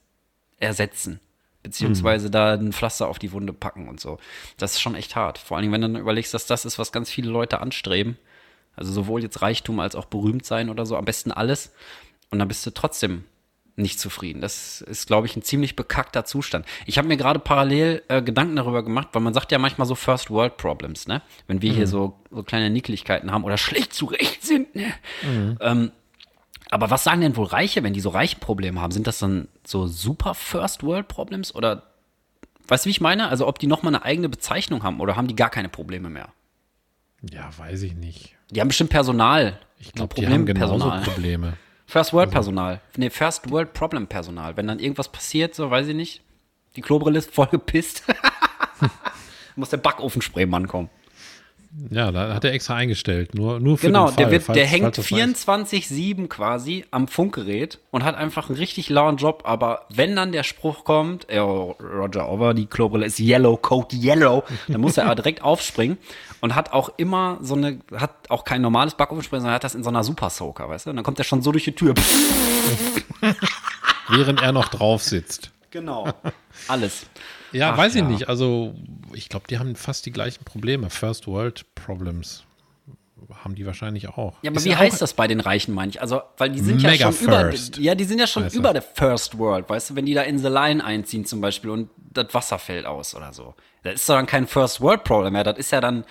[0.58, 1.20] ersetzen.
[1.62, 4.18] Beziehungsweise da ein Pflaster auf die Wunde packen und so.
[4.56, 5.36] Das ist schon echt hart.
[5.38, 8.16] Vor allen Dingen, wenn du dann überlegst, dass das ist, was ganz viele Leute anstreben.
[8.76, 10.96] Also sowohl jetzt Reichtum als auch berühmt sein oder so.
[10.96, 11.72] Am besten alles.
[12.30, 13.24] Und dann bist du trotzdem
[13.76, 14.40] nicht zufrieden.
[14.40, 16.66] Das ist, glaube ich, ein ziemlich bekackter Zustand.
[16.86, 19.94] Ich habe mir gerade parallel äh, Gedanken darüber gemacht, weil man sagt ja manchmal so
[19.94, 21.22] First World Problems, ne?
[21.46, 24.92] Wenn wir hier so, so kleine Nickeligkeiten haben oder schlecht zurecht sind, ne?
[25.60, 25.92] Ähm,
[26.70, 28.92] aber was sagen denn wohl Reiche, wenn die so reiche Probleme haben?
[28.92, 31.84] Sind das dann so super First World Problems oder
[32.68, 33.28] weißt du, wie ich meine?
[33.28, 36.28] Also ob die nochmal eine eigene Bezeichnung haben oder haben die gar keine Probleme mehr?
[37.28, 38.36] Ja, weiß ich nicht.
[38.50, 39.58] Die haben bestimmt Personal.
[39.78, 41.02] Ich glaube, die haben genauso Problempersonal.
[41.02, 41.56] Probleme.
[41.90, 42.80] First World Personal.
[42.96, 44.56] Nee, First World Problem Personal.
[44.56, 46.22] Wenn dann irgendwas passiert, so weiß ich nicht.
[46.76, 48.04] Die Klobrille ist voll gepisst.
[49.56, 50.88] Muss der Backofenspraymann kommen.
[51.90, 53.36] Ja, da hat er extra eingestellt.
[53.36, 55.46] Nur, nur für Genau, den Fall, der, wird, falls- der hängt das weiß.
[55.46, 59.42] 24-7 quasi am Funkgerät und hat einfach einen richtig lauen Job.
[59.46, 64.42] Aber wenn dann der Spruch kommt, oh, Roger Over, die Klobrille ist yellow, Code yellow,
[64.66, 65.96] dann muss er aber direkt aufspringen
[66.40, 69.84] und hat auch immer so eine, hat auch kein normales Backofenspray, sondern hat das in
[69.84, 70.90] so einer Super Soaker, weißt du?
[70.90, 71.94] Und dann kommt er schon so durch die Tür.
[74.08, 75.50] Während er noch drauf sitzt.
[75.70, 76.08] Genau.
[76.68, 77.06] Alles.
[77.52, 78.08] Ja, Ach, weiß ich ja.
[78.08, 78.28] nicht.
[78.28, 78.74] Also,
[79.12, 80.90] ich glaube, die haben fast die gleichen Probleme.
[80.90, 82.44] First World Problems
[83.44, 84.34] haben die wahrscheinlich auch.
[84.42, 86.00] Ja, aber Ist wie auch- heißt das bei den Reichen, meine ich?
[86.00, 88.72] Also, weil die sind ja Mega schon über, First ja, die sind ja schon über
[88.72, 91.90] der First World, weißt du, wenn die da in The Line einziehen zum Beispiel und
[92.12, 93.54] das Wasser fällt aus oder so.
[93.84, 96.04] Das ist doch dann kein First World Problem mehr, das ist ja dann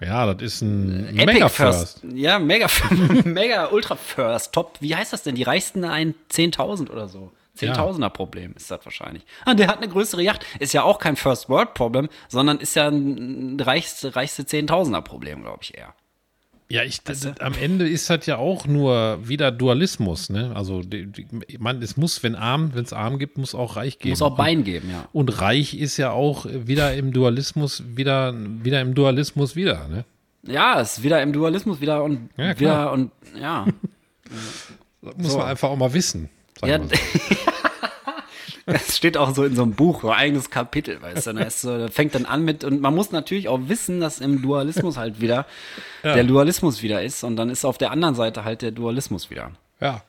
[0.00, 2.00] Ja, das ist ein Epic Mega First.
[2.00, 2.14] First.
[2.14, 2.66] Ja, Mega,
[3.24, 4.76] Mega Ultra First, Top.
[4.80, 5.36] Wie heißt das denn?
[5.36, 7.32] Die reichsten ein 10.000 oder so.
[7.54, 9.24] Zehntausender Problem ist das wahrscheinlich.
[9.44, 10.44] Ah, der hat eine größere Yacht.
[10.58, 15.42] Ist ja auch kein First World Problem, sondern ist ja ein reichste, reichste Zehntausender Problem,
[15.42, 15.94] glaube ich eher.
[16.68, 20.30] Ja, ich, das, am Ende ist das ja auch nur wieder Dualismus.
[20.30, 20.50] Ne?
[20.54, 21.26] Also, die, die,
[21.58, 24.10] man, es muss, wenn arm, wenn es arm gibt, muss auch reich geben.
[24.10, 25.06] Muss auch Bein geben, ja.
[25.12, 29.86] Und reich ist ja auch wieder im Dualismus, wieder, wieder im Dualismus wieder.
[29.88, 30.04] Ne?
[30.42, 33.66] Ja, es ist wieder im Dualismus, wieder und Ja, wieder und ja.
[35.02, 36.30] Das muss man einfach auch mal wissen.
[36.62, 36.78] Ja
[38.66, 41.32] das steht auch so in so einem Buch, so ein eigenes Kapitel, weißt du.
[41.34, 44.42] Da so, das fängt dann an mit, und man muss natürlich auch wissen, dass im
[44.42, 45.46] Dualismus halt wieder
[46.02, 49.50] der Dualismus wieder ist und dann ist auf der anderen Seite halt der Dualismus wieder.
[49.80, 50.02] ja.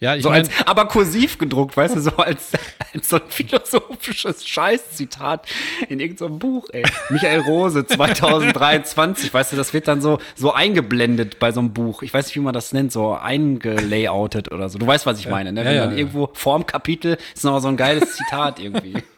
[0.00, 2.52] Ja, ich So meine, als, aber kursiv gedruckt, weißt du, so als,
[2.92, 5.46] als so ein philosophisches Scheißzitat
[5.88, 6.84] in irgendeinem Buch, ey.
[7.10, 12.02] Michael Rose 2023, weißt du, das wird dann so, so eingeblendet bei so einem Buch.
[12.02, 14.78] Ich weiß nicht, wie man das nennt, so eingelayoutet oder so.
[14.78, 15.60] Du weißt, was ich meine, ne?
[15.60, 15.98] Ja, Wenn ja, dann ja.
[15.98, 18.94] irgendwo vorm Kapitel ist noch so ein geiles Zitat irgendwie.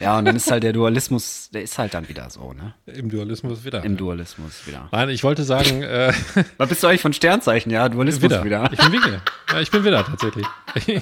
[0.00, 2.74] Ja, und dann ist halt der Dualismus, der ist halt dann wieder so, ne?
[2.86, 3.84] im Dualismus wieder.
[3.84, 4.88] Im Dualismus wieder.
[4.92, 6.12] Nein, ich wollte sagen, äh,
[6.58, 7.70] Was bist du eigentlich von Sternzeichen?
[7.70, 8.44] Ja, Dualismus wieder.
[8.44, 8.70] wieder.
[8.72, 9.22] Ich bin wieder.
[9.50, 10.46] Ja, ich bin wieder tatsächlich.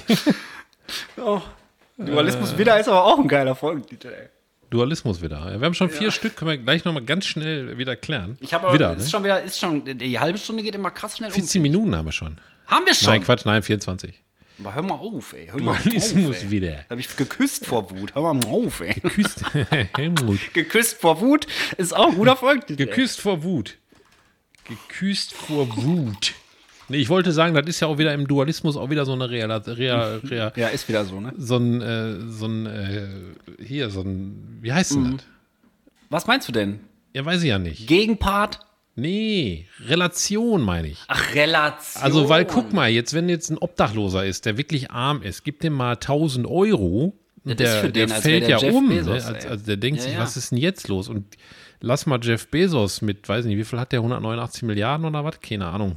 [1.15, 1.41] Oh.
[1.97, 4.27] Dualismus wieder ist aber auch ein geiler Folgentitel, ey.
[4.71, 5.37] Dualismus wieder.
[5.51, 8.37] Ja, wir haben schon vier Stück, können wir gleich nochmal ganz schnell wieder klären.
[8.39, 9.09] Ich habe wieder, ist ne?
[9.09, 11.35] schon wieder, ist schon, die halbe Stunde geht immer krass schnell um.
[11.35, 12.39] 14 Minuten haben wir schon.
[12.67, 13.09] Haben wir schon?
[13.09, 14.21] Nein, Quatsch, nein, 24.
[14.63, 15.47] Aber hör mal auf, ey.
[15.47, 16.51] Hör mal auf, Dualismus ey.
[16.51, 16.71] wieder.
[16.71, 18.13] Da habe ich geküsst vor Wut.
[18.15, 18.93] Hör mal auf, ey.
[19.01, 19.43] Küsst,
[19.95, 20.39] Helmut.
[20.53, 21.47] Geküsst vor Wut
[21.77, 22.85] ist auch ein guter Folgentitel.
[22.85, 23.77] Geküsst vor Wut.
[24.65, 26.33] Geküsst vor Wut.
[26.89, 29.29] Nee, ich wollte sagen, das ist ja auch wieder im Dualismus auch wieder so eine
[29.29, 31.33] real, real, real Ja, ist wieder so, ne?
[31.37, 33.07] so ein, äh, so ein, äh,
[33.63, 35.25] hier, so ein, wie heißt denn das?
[36.09, 36.81] Was meinst du denn?
[37.13, 37.87] Ja, weiß ich ja nicht.
[37.87, 38.59] Gegenpart?
[38.95, 40.99] Nee, Relation meine ich.
[41.07, 42.03] Ach, Relation.
[42.03, 45.59] Also, weil guck mal, jetzt, wenn jetzt ein Obdachloser ist, der wirklich arm ist, gib
[45.61, 47.13] dem mal 1000 Euro.
[47.43, 48.89] Das der, den, der als fällt wär ja der Jeff um.
[48.89, 49.35] Bezos, ne?
[49.35, 50.19] also, also der denkt Ja, sich, ja.
[50.19, 51.07] was ist denn jetzt los?
[51.09, 51.25] Und
[51.79, 53.99] lass mal Jeff Bezos mit, weiß nicht, wie viel hat der?
[54.01, 55.39] 189 Milliarden oder was?
[55.39, 55.95] Keine Ahnung.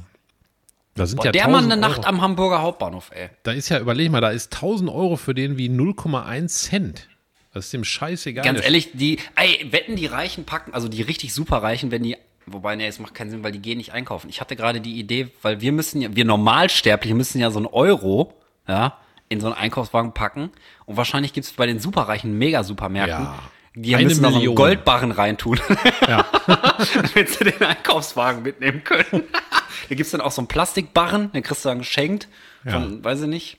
[0.95, 2.07] Da sind Boah, ja der Mann 1000 eine Nacht Euro.
[2.07, 3.29] am Hamburger Hauptbahnhof, ey.
[3.43, 7.09] Da ist ja, überleg mal, da ist 1000 Euro für den wie 0,1 Cent.
[7.53, 8.43] Das ist dem scheißegal.
[8.43, 12.01] Ganz Der- ehrlich, die, ey, wetten die Reichen packen, also die richtig super Reichen, wenn
[12.03, 12.15] die,
[12.47, 14.29] wobei, nee, es macht keinen Sinn, weil die gehen nicht einkaufen.
[14.29, 17.67] Ich hatte gerade die Idee, weil wir müssen ja, wir Normalsterbliche müssen ja so einen
[17.67, 18.33] Euro,
[18.67, 18.97] ja,
[19.29, 20.51] in so einen Einkaufswagen packen.
[20.85, 23.39] Und wahrscheinlich gibt's bei den Superreichen Mega-Supermärkten, Ja.
[23.73, 24.55] die Eine müssen da so einen Million.
[24.55, 25.59] Goldbarren reintun,
[26.07, 26.25] Ja.
[27.13, 29.23] damit sie den Einkaufswagen mitnehmen können.
[29.89, 32.27] da gibt's dann auch so einen Plastikbarren, den kriegst du dann geschenkt,
[32.67, 33.57] von, weiß ich nicht,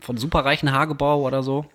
[0.00, 1.66] von superreichen Hagebau oder so.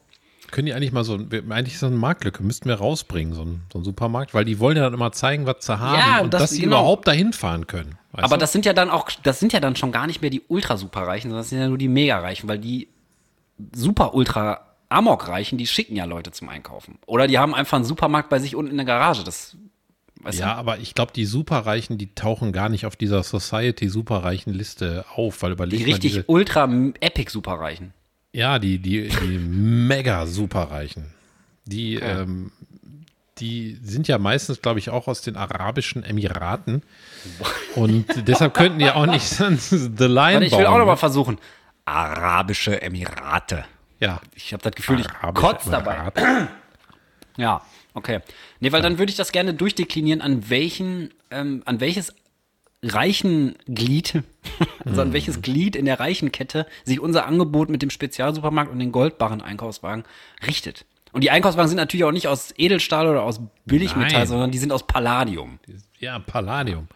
[0.51, 3.61] Können die eigentlich mal so, eigentlich ist das eine Marktlücke, müssten wir rausbringen, so ein,
[3.71, 6.33] so ein Supermarkt, weil die wollen ja dann immer zeigen, was sie haben Ja, und
[6.33, 6.77] das- dass sie genau.
[6.79, 7.97] überhaupt dahin fahren können.
[8.13, 8.39] Aber du?
[8.39, 11.29] das sind ja dann auch, das sind ja dann schon gar nicht mehr die ultra-superreichen,
[11.29, 12.87] sondern das sind ja nur die mega-reichen, weil die
[13.73, 16.97] super-ultra-amok-reichen, die schicken ja Leute zum Einkaufen.
[17.05, 19.23] Oder die haben einfach einen Supermarkt bei sich unten in der Garage.
[19.23, 19.55] Das,
[20.21, 25.41] weißt Ja, aber ich glaube, die Superreichen, die tauchen gar nicht auf dieser Society-Superreichen-Liste auf,
[25.41, 27.93] weil du, überleg die richtig diese, ultra-epic-superreichen.
[28.31, 31.13] Ja, die, die, die Mega-Superreichen.
[31.65, 32.51] Die, ähm,
[33.39, 36.83] die sind ja meistens, glaube ich, auch aus den Arabischen Emiraten.
[37.75, 40.85] Und deshalb könnten die auch nicht sonst The Lion Warte, ich will auch bauen, noch
[40.85, 40.97] mal ne?
[40.97, 41.37] versuchen.
[41.85, 43.65] Arabische Emirate.
[43.99, 44.21] Ja.
[44.35, 46.11] Ich habe das Gefühl, ich Arabische kotze dabei.
[47.37, 47.61] Ja,
[47.93, 48.19] okay.
[48.59, 52.13] Nee, weil dann würde ich das gerne durchdeklinieren, an welchen, ähm, an welches
[52.93, 54.21] reichen Glied,
[54.85, 58.79] also an welches Glied in der reichen Kette sich unser Angebot mit dem Spezialsupermarkt und
[58.79, 60.03] den Goldbarren Einkaufswagen
[60.45, 60.85] richtet.
[61.13, 64.27] Und die Einkaufswagen sind natürlich auch nicht aus Edelstahl oder aus Billigmetall, Nein.
[64.27, 65.59] sondern die sind aus Palladium.
[65.99, 66.87] Ja, Palladium.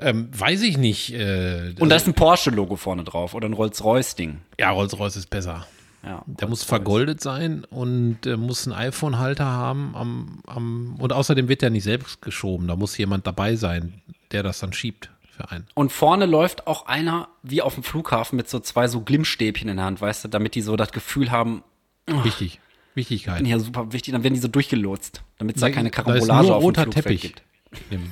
[0.00, 1.12] Ähm, weiß ich nicht.
[1.12, 4.38] Äh, Und da ist ein Porsche-Logo vorne drauf oder ein Rolls-Royce-Ding.
[4.60, 5.66] ja, Rolls-Royce ist besser.
[6.02, 6.22] Ja.
[6.26, 9.94] Der muss vergoldet sein und äh, muss einen iPhone-Halter haben.
[9.94, 12.68] Am, am, und außerdem wird der nicht selbst geschoben.
[12.68, 15.66] Da muss jemand dabei sein, der das dann schiebt für einen.
[15.74, 19.76] Und vorne läuft auch einer wie auf dem Flughafen mit so zwei so Glimmstäbchen in
[19.76, 21.62] der Hand, weißt du, damit die so das Gefühl haben,
[22.06, 22.60] Wichtig.
[22.94, 23.46] Wichtigkeit.
[23.46, 26.46] ja super wichtig, dann werden die so durchgelotst, damit es da keine Da ist Karambolage
[26.46, 27.42] nur auf dem roter Teppich gibt.
[27.90, 28.10] in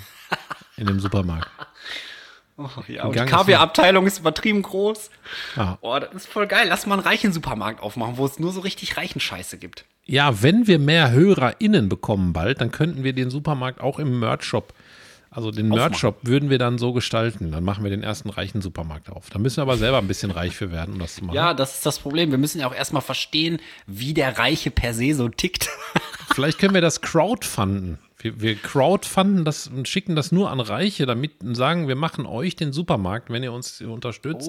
[0.77, 1.49] in dem Supermarkt.
[2.89, 5.11] Ja, und die Kaviar-Abteilung ist übertrieben groß.
[5.57, 5.79] Ja.
[5.83, 6.67] Oh, das ist voll geil.
[6.69, 9.85] Lass mal einen reichen Supermarkt aufmachen, wo es nur so richtig reichen Scheiße gibt.
[10.05, 14.73] Ja, wenn wir mehr HörerInnen bekommen bald, dann könnten wir den Supermarkt auch im Merch-Shop,
[15.31, 15.69] also den.
[15.69, 17.53] Merch-Shop würden wir dann so gestalten.
[17.53, 19.29] Dann machen wir den ersten reichen Supermarkt auf.
[19.29, 21.37] Da müssen wir aber selber ein bisschen reich für werden, um das zu machen.
[21.37, 22.31] Ja, das ist das Problem.
[22.31, 25.69] Wir müssen ja auch erstmal verstehen, wie der Reiche per se so tickt.
[26.35, 27.99] Vielleicht können wir das crowdfunden.
[28.19, 32.25] Wir, wir crowdfunden das und schicken das nur an Reiche, damit und sagen, wir machen
[32.25, 34.49] euch den Supermarkt, wenn ihr uns unterstützt.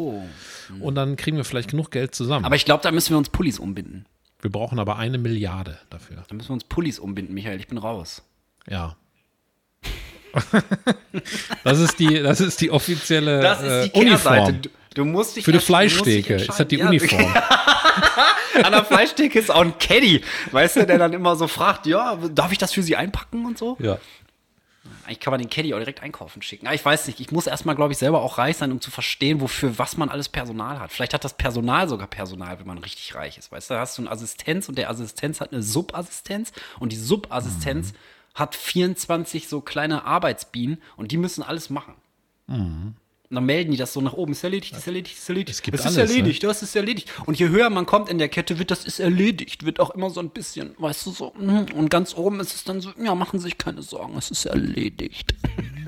[0.80, 2.46] Und dann kriegen wir vielleicht genug Geld zusammen.
[2.46, 4.06] Aber ich glaube, da müssen wir uns Pullis umbinden.
[4.42, 6.24] wir brauchen aber eine Milliarde dafür.
[6.28, 7.60] Da müssen wir uns Pullis umbinden, Michael.
[7.60, 8.24] Ich bin raus.
[8.70, 8.96] Ja.
[11.64, 14.02] das ist die, das ist die offizielle Das ist die äh.
[14.02, 14.62] Uniform.
[14.62, 16.78] Du, du musst dich Für die Fleischtheke ist das die.
[16.78, 17.34] Ja, Uniform.
[18.66, 22.16] An der Fleischtheke ist auch ein Caddy, weißt du, der dann immer so fragt, ja,
[22.34, 23.78] darf ich das für Sie einpacken und so?
[23.80, 23.98] Ja.
[25.06, 26.66] Eigentlich kann man den Caddy auch direkt einkaufen schicken.
[26.68, 28.92] Aber ich weiß nicht, ich muss erstmal, glaube ich, selber auch reich sein, um zu
[28.92, 30.92] verstehen, wofür, was man alles Personal hat.
[30.92, 33.52] Vielleicht hat das Personal sogar Personal, wenn man richtig reich ist.
[33.52, 36.98] Weißt du, da hast du eine Assistenz und der Assistenz hat eine Subassistenz und die
[36.98, 37.98] Subassistenz Mhm.
[38.36, 41.96] hat 24 so kleine Arbeitsbienen und die müssen alles machen.
[43.30, 44.32] Und dann melden die das so nach oben.
[44.32, 45.50] Ist erledigt, ist erledigt, ist erledigt.
[45.58, 46.18] Es gibt das ist alles, ne?
[46.20, 47.10] erledigt, das ist erledigt.
[47.26, 49.66] Und je höher man kommt in der Kette, wird das ist erledigt.
[49.66, 51.34] Wird auch immer so ein bisschen, weißt du, so.
[51.38, 51.74] mm.
[51.76, 54.46] Und ganz oben ist es dann so, ja, machen Sie sich keine Sorgen, es ist
[54.46, 55.34] erledigt.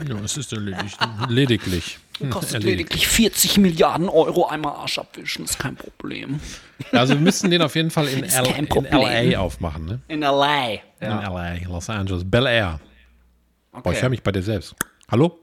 [0.08, 0.98] ja, es ist erledigt.
[1.30, 2.00] Lediglich.
[2.20, 2.90] Hm, Kostet erledigt.
[2.90, 6.42] lediglich 40 Milliarden Euro einmal Arsch abwischen, ist kein Problem.
[6.92, 8.68] Also wir müssen den auf jeden Fall in, Ist L in.
[9.32, 10.02] LA aufmachen, ne?
[10.10, 10.72] In L.A.
[11.00, 12.82] In LA, Los Angeles, Bel Air.
[13.72, 14.02] Boah, ich Okay.
[14.02, 14.76] höre mich bei dir selbst.
[15.10, 15.40] Hallo?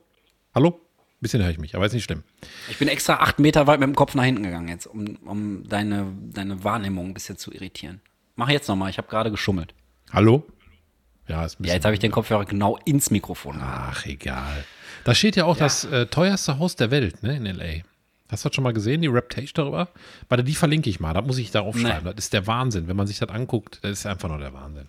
[0.54, 0.80] Hallo?
[1.20, 2.24] Bisschen höre ich mich, aber ist nicht schlimm.
[2.70, 5.66] Ich bin extra acht Meter weit mit dem Kopf nach hinten gegangen jetzt, um, um
[5.68, 8.00] deine, deine Wahrnehmung ein bisschen zu irritieren.
[8.34, 9.72] Mach jetzt nochmal, ich habe gerade geschummelt.
[10.12, 10.46] Hallo?
[11.26, 13.82] Ja, ist ein Ja, jetzt habe ich den Kopfhörer genau ins Mikrofon gehalten.
[13.90, 14.64] Ach, egal.
[15.04, 17.82] Da steht ja auch das äh, teuerste Haus der Welt, ne, in L.A.
[18.28, 19.88] Hast du das schon mal gesehen, die Reptage darüber?
[20.28, 22.04] Warte, die verlinke ich mal, da muss ich da aufschreiben.
[22.04, 22.14] Nee.
[22.14, 22.88] Das ist der Wahnsinn.
[22.88, 24.88] Wenn man sich das anguckt, das ist einfach nur der Wahnsinn.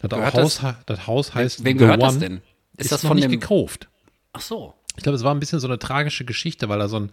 [0.00, 2.20] Das, Haus, das Haus heißt Wem gehört das One.
[2.20, 2.36] denn?
[2.76, 3.88] Ist Ist, das noch von nicht dem- gekauft.
[4.32, 4.74] Ach so.
[4.98, 7.10] Ich glaube, es war ein bisschen so eine tragische Geschichte, weil da so ein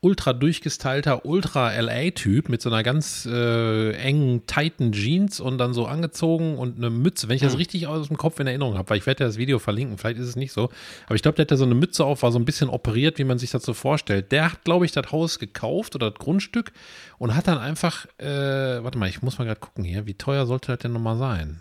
[0.00, 5.86] ultra durchgestylter, ultra LA-Typ mit so einer ganz äh, engen, tighten Jeans und dann so
[5.86, 8.96] angezogen und eine Mütze, wenn ich das richtig aus dem Kopf in Erinnerung habe, weil
[8.96, 10.70] ich werde ja das Video verlinken, vielleicht ist es nicht so,
[11.04, 13.24] aber ich glaube, der hatte so eine Mütze auf, war so ein bisschen operiert, wie
[13.24, 14.32] man sich das so vorstellt.
[14.32, 16.72] Der hat, glaube ich, das Haus gekauft oder das Grundstück
[17.18, 20.46] und hat dann einfach, äh, warte mal, ich muss mal gerade gucken hier, wie teuer
[20.46, 21.60] sollte das denn nochmal sein?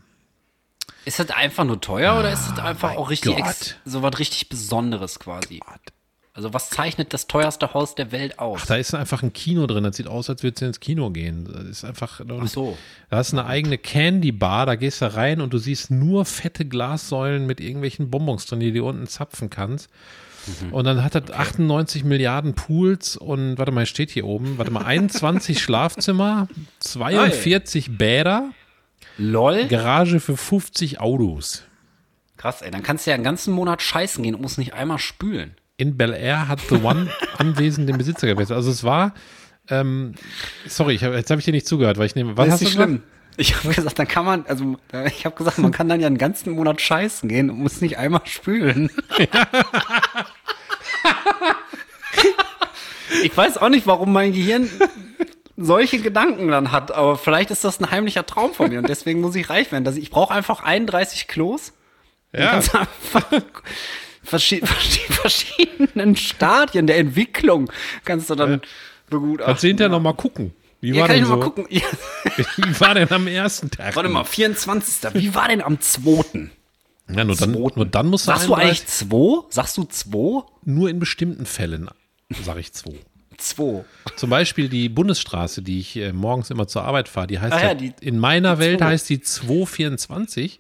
[1.05, 3.45] Ist das einfach nur teuer oder ist das einfach Ah, auch richtig Gott.
[3.45, 5.59] ex so was richtig Besonderes quasi?
[6.33, 8.59] Also was zeichnet das teuerste Haus der Welt aus?
[8.63, 9.85] Ach, da ist einfach ein Kino drin.
[9.85, 11.45] Das sieht aus, als würdest du ins Kino gehen.
[11.49, 12.19] Das ist einfach.
[12.27, 12.77] Ach so.
[13.09, 14.65] Da ist eine eigene Candy Bar.
[14.65, 18.73] Da gehst du rein und du siehst nur fette Glassäulen mit irgendwelchen Bonbons drin, die
[18.73, 19.89] du unten zapfen kannst.
[20.61, 20.73] Mhm.
[20.73, 24.83] Und dann hat das 98 Milliarden Pools und warte mal, steht hier oben, warte mal,
[24.83, 26.49] 21 Schlafzimmer,
[26.81, 28.49] 42 Bäder,
[29.17, 29.65] LOL?
[29.67, 31.63] Garage für 50 Autos.
[32.37, 32.71] Krass, ey.
[32.71, 35.55] Dann kannst du ja einen ganzen Monat scheißen gehen und musst nicht einmal spülen.
[35.77, 38.55] in Bel Air hat The One anwesend den Besitzer gewechselt.
[38.57, 39.13] Also es war,
[39.69, 40.13] ähm,
[40.67, 42.61] sorry, ich hab, jetzt habe ich dir nicht zugehört, weil ich nehme, was Das hast
[42.61, 43.01] ist du nicht gesagt?
[43.01, 43.11] schlimm.
[43.37, 46.17] Ich habe gesagt, dann kann man, also ich habe gesagt, man kann dann ja einen
[46.17, 48.89] ganzen Monat scheißen gehen und muss nicht einmal spülen.
[53.23, 54.69] ich weiß auch nicht, warum mein Gehirn
[55.57, 59.21] solche Gedanken dann hat, aber vielleicht ist das ein heimlicher Traum von mir und deswegen
[59.21, 59.83] muss ich reich werden.
[59.85, 61.73] Dass ich brauche einfach 31 Klos.
[62.33, 62.51] Ja.
[62.51, 63.31] kannst du einfach
[64.23, 67.71] verschi verschi verschiedenen Stadien der Entwicklung
[68.03, 68.61] kannst du dann
[69.09, 69.45] begutachten.
[69.45, 70.53] Kannst du hinterher noch mal gucken.
[70.81, 71.35] Wie Ja, war kann denn ich so?
[71.37, 71.65] mal gucken.
[71.69, 71.81] Ja.
[72.57, 73.95] Wie war denn am ersten Tag?
[73.95, 75.13] Warte mal, 24.
[75.13, 76.49] Wie war denn am 2.?
[77.07, 77.73] Ja, nur dann, Zweiten.
[77.75, 79.45] nur dann musst du Sagst du 31 eigentlich 2?
[79.51, 80.43] Sagst du 2?
[80.65, 81.87] nur in bestimmten Fällen,
[82.43, 82.95] sage ich zwei.
[83.37, 83.83] 2.
[84.15, 87.61] Zum Beispiel die Bundesstraße, die ich äh, morgens immer zur Arbeit fahre, die heißt Ah
[87.63, 88.85] ja, die- in meiner Welt zwei.
[88.87, 90.59] heißt die 224.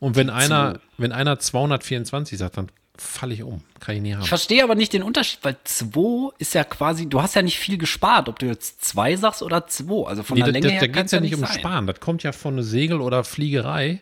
[0.00, 3.62] Und wenn einer, wenn einer 224 sagt, dann falle ich um.
[3.80, 4.22] Kann ich nie haben.
[4.22, 7.58] Ich verstehe aber nicht den Unterschied, weil 2 ist ja quasi, du hast ja nicht
[7.58, 10.06] viel gespart, ob du jetzt 2 sagst oder 2.
[10.08, 11.58] Also von Nee, der da, Länge da, her da geht es ja nicht um sein.
[11.58, 11.86] Sparen.
[11.86, 14.00] Das kommt ja von Segel oder Fliegerei,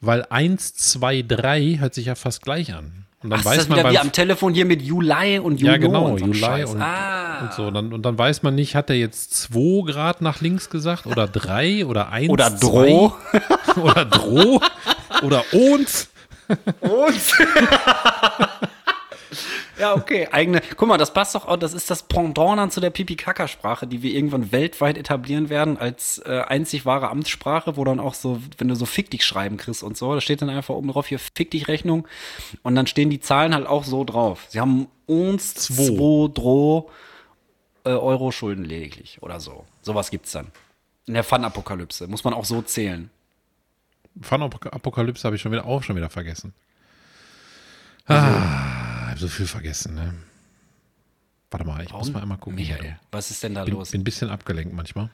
[0.00, 3.06] weil 1, 2, 3 hört sich ja fast gleich an.
[3.20, 5.60] Und dann Ach, ist weiß das man wieder wie am Telefon hier mit Juli und
[5.60, 7.40] Juno Ja, genau, und so Juli und, ah.
[7.40, 7.70] und so.
[7.72, 11.26] Dann, und dann weiß man nicht, hat er jetzt 2 Grad nach links gesagt oder
[11.26, 13.12] 3 oder 1, Oder Droh.
[13.76, 14.60] oder Droh
[15.22, 16.08] oder uns.
[19.78, 20.28] Ja, okay.
[20.30, 20.60] Eigene.
[20.76, 24.02] Guck mal, das passt doch auch, das ist das Pendant dann zu der Pipi-Kaka-Sprache, die
[24.02, 28.68] wir irgendwann weltweit etablieren werden als äh, einzig wahre Amtssprache, wo dann auch so, wenn
[28.68, 31.18] du so Fick dich schreiben kriegst und so, da steht dann einfach oben drauf hier
[31.18, 32.06] Fick dich Rechnung
[32.62, 34.46] und dann stehen die Zahlen halt auch so drauf.
[34.48, 36.28] Sie haben uns Zwo.
[36.28, 36.90] zwei Dro
[37.84, 39.64] äh, Euro Schulden lediglich oder so.
[39.82, 40.48] Sowas gibt's dann.
[41.06, 43.10] In der Fun-Apokalypse muss man auch so zählen.
[44.20, 46.52] Fun Apokalypse habe ich schon wieder auch schon wieder vergessen.
[48.06, 48.24] Ah,
[48.82, 50.14] ich habe so viel vergessen, ne?
[51.50, 52.58] Warte mal, ich muss mal einmal gucken.
[52.58, 53.90] hier, Michael, was ist denn da bin, los?
[53.90, 55.10] bin ein bisschen abgelenkt manchmal.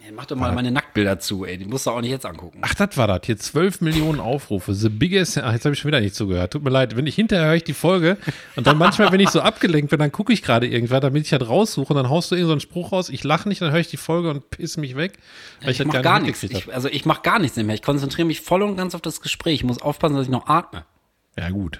[0.00, 1.58] Ey, mach doch mal meine Nacktbilder zu, ey.
[1.58, 2.60] Die musst du auch nicht jetzt angucken.
[2.62, 3.22] Ach, das war das.
[3.24, 4.72] Hier 12 Millionen Aufrufe.
[4.72, 5.38] The biggest.
[5.38, 6.52] Ach, jetzt habe ich schon wieder nicht zugehört.
[6.52, 6.96] Tut mir leid.
[6.96, 8.16] Wenn ich hinterher höre ich die Folge
[8.54, 11.30] und dann manchmal, wenn ich so abgelenkt bin, dann gucke ich gerade irgendwas, damit ich
[11.30, 13.08] das raussuche und dann haust du irgend so Spruch raus.
[13.08, 15.18] Ich lache nicht, dann höre ich die Folge und piss mich weg.
[15.62, 16.58] Weil Ich, das mach gar nicht nichts.
[16.58, 17.74] Ich, also ich mach gar nichts mehr.
[17.74, 19.56] Ich konzentriere mich voll und ganz auf das Gespräch.
[19.56, 20.84] Ich muss aufpassen, dass ich noch atme.
[21.38, 21.78] Ja, gut.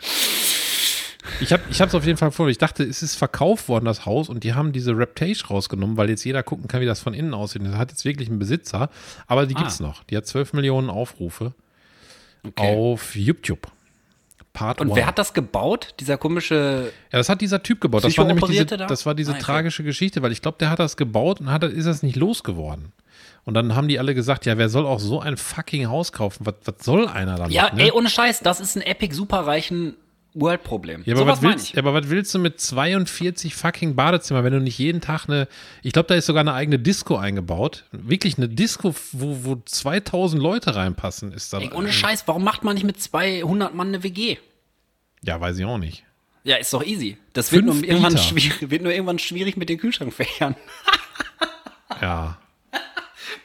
[1.40, 2.48] Ich habe es auf jeden Fall vor.
[2.48, 6.08] Ich dachte, es ist verkauft worden, das Haus, und die haben diese Reptage rausgenommen, weil
[6.08, 7.62] jetzt jeder gucken kann, wie das von innen aussieht.
[7.64, 8.90] Das hat jetzt wirklich einen Besitzer,
[9.26, 9.84] aber die gibt's Ah.
[9.84, 10.04] noch.
[10.04, 11.52] Die hat 12 Millionen Aufrufe
[12.46, 12.74] Okay.
[12.76, 13.68] auf YouTube.
[14.52, 14.96] Part Und one.
[14.96, 15.94] wer hat das gebaut?
[16.00, 16.92] Dieser komische.
[17.12, 18.04] Ja, das hat dieser Typ gebaut.
[18.04, 18.86] Das war nämlich diese, da?
[18.86, 19.42] das war diese Ah, okay.
[19.44, 22.92] tragische Geschichte, weil ich glaube, der hat das gebaut und hat, ist das nicht losgeworden.
[23.44, 26.44] Und dann haben die alle gesagt, ja, wer soll auch so ein fucking Haus kaufen?
[26.44, 27.52] Was, was soll einer damit?
[27.52, 27.84] Ja, ne?
[27.84, 29.96] ey, ohne Scheiß, das ist ein Epic superreichen
[30.40, 31.02] World-Problem.
[31.04, 34.60] ja, aber, Sowas was willst, aber was willst du mit 42 fucking Badezimmer, wenn du
[34.60, 35.48] nicht jeden Tag eine,
[35.82, 37.84] ich glaube, da ist sogar eine eigene Disco eingebaut.
[37.92, 41.58] Wirklich eine Disco, wo, wo 2000 Leute reinpassen, ist da.
[41.58, 44.36] Ey, ohne Scheiß, warum macht man nicht mit 200 Mann eine WG?
[45.22, 46.04] Ja, weiß ich auch nicht.
[46.44, 47.18] Ja, ist doch easy.
[47.32, 48.22] Das wird nur, irgendwann Liter.
[48.22, 50.54] schwierig, wird nur irgendwann schwierig mit den Kühlschrankfächern.
[52.00, 52.38] Ja.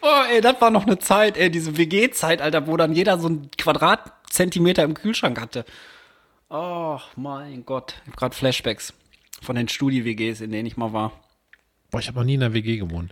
[0.02, 3.28] Oh, ey, das war noch eine Zeit, ey, diese WG-Zeit, Alter, wo dann jeder so
[3.28, 5.66] einen Quadratzentimeter im Kühlschrank hatte.
[6.56, 8.94] Oh mein Gott, ich habe gerade Flashbacks
[9.42, 11.12] von den Studi-WGs, in denen ich mal war.
[11.90, 13.12] Boah, ich habe noch nie in einer WG gewohnt.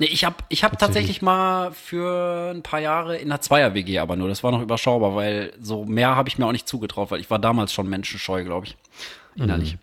[0.00, 4.16] Nee, ich habe ich hab tatsächlich mal für ein paar Jahre in einer Zweier-WG, aber
[4.16, 4.28] nur.
[4.28, 7.30] Das war noch überschaubar, weil so mehr habe ich mir auch nicht zugetraut, weil ich
[7.30, 8.76] war damals schon menschenscheu, glaube ich.
[9.36, 9.74] Innerlich.
[9.74, 9.78] Mhm.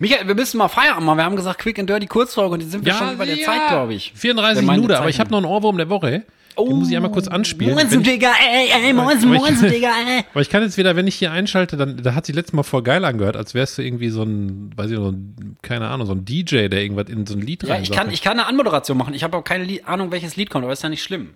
[0.00, 1.16] Michael, wir müssen mal Feierabend machen.
[1.16, 3.38] Wir haben gesagt, Quick and Dirty Kurzfolge und jetzt sind wir ja, schon über der
[3.38, 3.46] ja.
[3.46, 4.12] Zeit, glaube ich.
[4.14, 6.26] 34 Minuten, aber ich habe noch einen Ohrwurm der Woche.
[6.56, 7.74] Oh, Den muss ich einmal kurz anspielen.
[7.74, 10.24] Moinsen, Digga, ey, ey, moinsen, moinsen, Digga, ey.
[10.32, 12.62] Aber ich kann jetzt wieder, wenn ich hier einschalte, dann, da hat sich letztes Mal
[12.62, 15.14] voll geil angehört, als wärst du irgendwie so ein, weiß ich noch,
[15.62, 18.10] keine Ahnung, so ein DJ, der irgendwas in so ein Lied ja, rein ich kann,
[18.10, 19.14] ich kann eine Anmoderation machen.
[19.14, 21.34] Ich habe auch keine Lied, Ahnung, welches Lied kommt, aber ist ja nicht schlimm.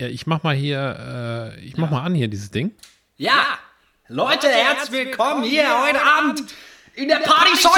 [0.00, 1.98] Ja, ich mach mal hier, äh, ich mach ja.
[1.98, 2.72] mal an hier dieses Ding.
[3.16, 3.58] Ja,
[4.08, 6.42] Leute, herzlich willkommen hier heute Abend
[6.94, 7.76] in der Partyscheune!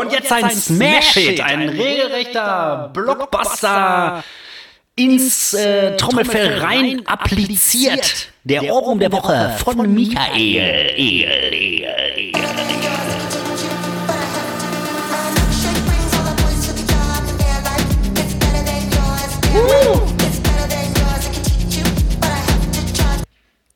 [0.00, 4.24] Und jetzt ein Smash-Hit, ein regelrechter Blockbuster
[4.96, 8.28] ins äh, Trommelfell rein appliziert.
[8.44, 10.92] Der Ohrwurm der Woche von Michael.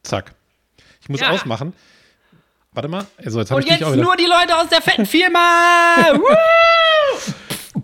[0.03, 0.33] Zack.
[1.01, 1.31] Ich muss ja.
[1.31, 1.73] ausmachen.
[2.73, 3.07] Warte mal.
[3.25, 5.97] Also jetzt Und ich jetzt auch nur die Leute aus der fetten Firma.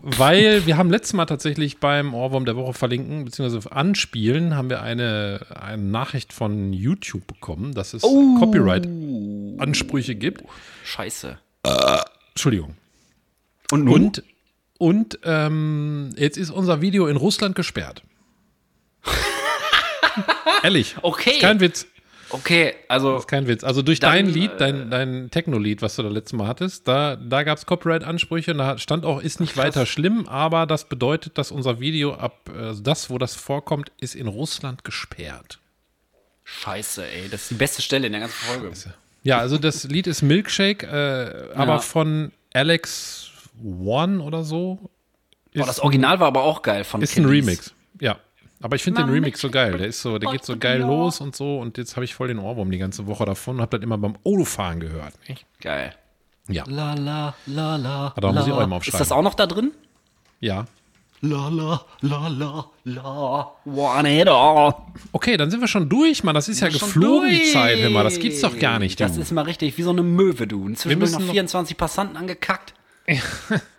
[0.05, 4.83] Weil wir haben letztes Mal tatsächlich beim Ohrwurm der Woche verlinken, beziehungsweise anspielen, haben wir
[4.83, 8.37] eine, eine Nachricht von YouTube bekommen, dass es oh.
[8.41, 10.43] Copyright-Ansprüche gibt.
[10.85, 11.39] Scheiße.
[11.63, 11.99] Äh,
[12.31, 12.75] Entschuldigung.
[13.71, 13.95] Und nun?
[13.95, 14.25] Und,
[14.79, 18.03] und ähm, jetzt ist unser Video in Russland gesperrt.
[20.65, 20.97] Ehrlich.
[21.03, 21.39] Okay.
[21.39, 21.87] Kein Witz.
[22.33, 23.13] Okay, also.
[23.13, 23.63] Das ist kein Witz.
[23.63, 27.17] Also durch dann, dein Lied, dein, dein Techno-Lied, was du da letztes Mal hattest, da,
[27.17, 31.39] da gab es Copyright-Ansprüche und da stand auch, ist nicht weiter schlimm, aber das bedeutet,
[31.39, 35.59] dass unser Video ab also das, wo das vorkommt, ist in Russland gesperrt.
[36.45, 37.29] Scheiße, ey.
[37.29, 38.69] Das ist die beste Stelle in der ganzen Folge.
[38.69, 38.95] Scheiße.
[39.23, 41.79] Ja, also das Lied ist Milkshake, äh, aber ja.
[41.79, 43.31] von Alex
[43.63, 44.91] One oder so.
[45.55, 47.27] Boah, das Original war aber auch geil von Ist Kiddies.
[47.27, 48.19] ein Remix, ja.
[48.63, 49.77] Aber ich finde den Remix so geil.
[49.77, 51.59] Der ist so, der geht so geil los und so.
[51.59, 53.99] Und jetzt habe ich voll den Ohrwurm die ganze Woche davon und habe das immer
[53.99, 55.15] beim Autofahren gehört.
[55.29, 55.45] Nicht?
[55.61, 55.95] Geil.
[56.49, 56.65] Ja.
[56.67, 58.15] La la la la.
[58.17, 59.01] Da muss ich auch immer aufschreiben.
[59.01, 59.73] Ist das auch noch da drin?
[60.41, 60.67] Ja.
[61.21, 63.53] La la la la la.
[63.65, 64.75] Want it all.
[65.13, 66.35] Okay, dann sind wir schon durch, Mann.
[66.35, 68.03] Das ist ja geflogen, die Zeit immer.
[68.03, 69.01] Das gibt's doch gar nicht.
[69.01, 69.21] Das du.
[69.21, 70.67] ist mal richtig wie so eine Möwe, du.
[70.67, 72.75] Inzwischen wir noch 24 Passanten angekackt.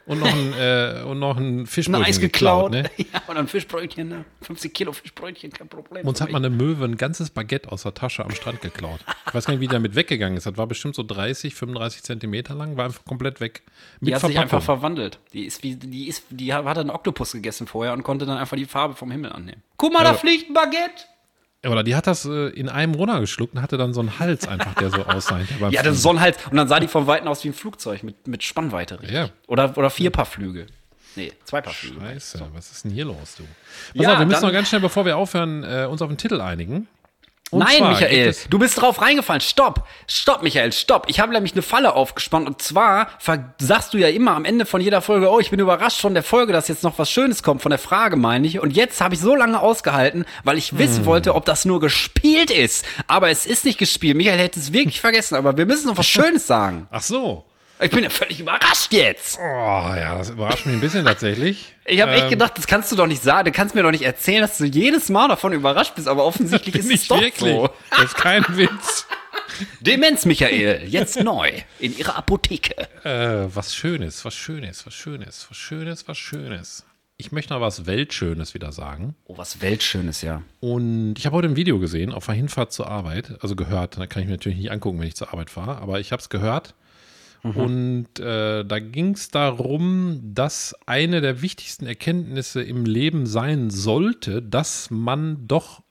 [0.05, 2.71] und noch ein, äh, und noch ein Fischbrötchen ein Eis geklaut.
[2.71, 3.05] geklaut ne?
[3.13, 4.25] Ja, und ein Fischbrötchen, ne?
[4.41, 6.05] 50 Kilo Fischbrötchen, kein Problem.
[6.05, 8.99] Uns hat mal eine Möwe ein ganzes Baguette aus der Tasche am Strand geklaut.
[9.27, 10.45] Ich weiß gar nicht, wie der mit weggegangen ist.
[10.45, 13.63] Das war bestimmt so 30, 35 Zentimeter lang, war einfach komplett weg.
[13.99, 14.29] Mit die hat Verpackung.
[14.31, 15.19] sich einfach verwandelt.
[15.31, 18.57] Die ist wie, die ist, die hat einen Oktopus gegessen vorher und konnte dann einfach
[18.57, 19.63] die Farbe vom Himmel annehmen.
[19.77, 20.11] Guck mal, ja.
[20.11, 21.05] da fliegt ein Baguette.
[21.65, 24.73] Oder die hat das äh, in einem runtergeschluckt und hatte dann so einen Hals einfach,
[24.75, 25.39] der so aussah.
[25.69, 26.37] ja, das ist so ein Hals.
[26.49, 28.99] Und dann sah die vom Weiten aus wie ein Flugzeug mit, mit Spannweite.
[28.99, 29.15] Richtig.
[29.15, 29.29] Ja.
[29.47, 30.67] Oder, oder vier Paar Flüge.
[31.15, 32.01] Nee, zwei Paar Flüge.
[32.01, 32.47] Scheiße, so.
[32.53, 33.43] was ist denn hier los, du?
[33.43, 36.17] Pass ja, auf, wir müssen noch ganz schnell, bevor wir aufhören, äh, uns auf den
[36.17, 36.87] Titel einigen.
[37.53, 39.41] Und Nein, Michael, du bist drauf reingefallen.
[39.41, 41.05] Stopp, stopp, Michael, stopp.
[41.07, 43.09] Ich habe nämlich eine Falle aufgespannt und zwar
[43.59, 46.23] sagst du ja immer am Ende von jeder Folge, oh, ich bin überrascht von der
[46.23, 48.59] Folge, dass jetzt noch was Schönes kommt, von der Frage meine ich.
[48.59, 51.05] Und jetzt habe ich so lange ausgehalten, weil ich wissen hm.
[51.05, 52.85] wollte, ob das nur gespielt ist.
[53.07, 54.17] Aber es ist nicht gespielt.
[54.17, 56.87] Michael hätte es wirklich vergessen, aber wir müssen noch was Schönes sagen.
[56.89, 57.45] Ach so.
[57.83, 59.37] Ich bin ja völlig überrascht jetzt.
[59.39, 61.73] Oh ja, das überrascht mich ein bisschen tatsächlich.
[61.85, 63.45] Ich habe ähm, echt gedacht, das kannst du doch nicht sagen.
[63.45, 66.75] Du kannst mir doch nicht erzählen, dass du jedes Mal davon überrascht bist, aber offensichtlich
[66.79, 67.53] ist es doch wirklich.
[67.53, 67.69] so.
[67.89, 69.05] Das ist kein Witz.
[69.81, 72.87] Demenz, Michael, jetzt neu in ihrer Apotheke.
[73.03, 76.85] Äh, was Schönes, was Schönes, was Schönes, was Schönes, was Schönes.
[77.17, 79.15] Ich möchte noch was Weltschönes wieder sagen.
[79.25, 80.41] Oh, was Weltschönes, ja.
[80.61, 83.97] Und ich habe heute ein Video gesehen auf der Hinfahrt zur Arbeit, also gehört.
[83.97, 86.21] Da kann ich mir natürlich nicht angucken, wenn ich zur Arbeit fahre, aber ich habe
[86.21, 86.73] es gehört
[87.43, 87.51] Mhm.
[87.51, 94.41] Und äh, da ging es darum, dass eine der wichtigsten Erkenntnisse im Leben sein sollte,
[94.41, 95.83] dass man doch,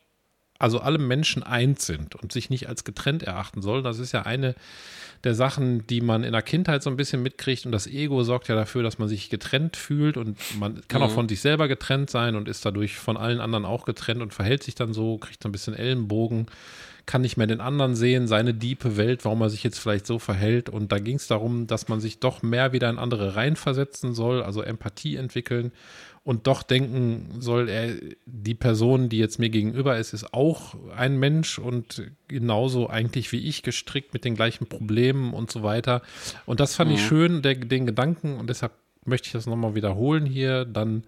[0.58, 3.82] also alle Menschen eins sind und sich nicht als getrennt erachten soll.
[3.82, 4.54] Das ist ja eine
[5.24, 7.66] der Sachen, die man in der Kindheit so ein bisschen mitkriegt.
[7.66, 11.06] Und das Ego sorgt ja dafür, dass man sich getrennt fühlt und man kann mhm.
[11.06, 14.34] auch von sich selber getrennt sein und ist dadurch von allen anderen auch getrennt und
[14.34, 16.46] verhält sich dann so, kriegt so ein bisschen Ellenbogen
[17.06, 20.18] kann nicht mehr den anderen sehen, seine diepe Welt, warum er sich jetzt vielleicht so
[20.18, 20.68] verhält.
[20.68, 24.42] Und da ging es darum, dass man sich doch mehr wieder in andere reinversetzen soll,
[24.42, 25.72] also Empathie entwickeln
[26.24, 27.94] und doch denken soll, er,
[28.26, 33.48] die Person, die jetzt mir gegenüber ist, ist auch ein Mensch und genauso eigentlich wie
[33.48, 36.02] ich gestrickt mit den gleichen Problemen und so weiter.
[36.46, 36.96] Und das fand mhm.
[36.96, 38.72] ich schön, der, den Gedanken, und deshalb
[39.04, 41.02] möchte ich das nochmal wiederholen hier, dann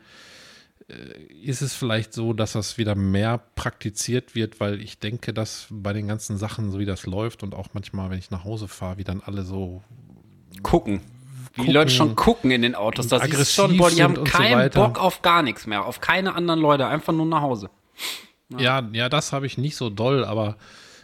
[1.42, 5.92] ist es vielleicht so, dass das wieder mehr praktiziert wird, weil ich denke, dass bei
[5.92, 8.98] den ganzen Sachen, so wie das läuft und auch manchmal, wenn ich nach Hause fahre,
[8.98, 9.82] wie dann alle so
[10.62, 11.00] Gucken.
[11.56, 13.06] Die Leute schon gucken in den Autos.
[13.08, 14.80] Das ist schon, boah, die haben so keinen weiter.
[14.80, 15.84] Bock auf gar nichts mehr.
[15.84, 16.86] Auf keine anderen Leute.
[16.86, 17.70] Einfach nur nach Hause.
[18.58, 20.56] Ja, ja, das habe ich nicht so doll, aber,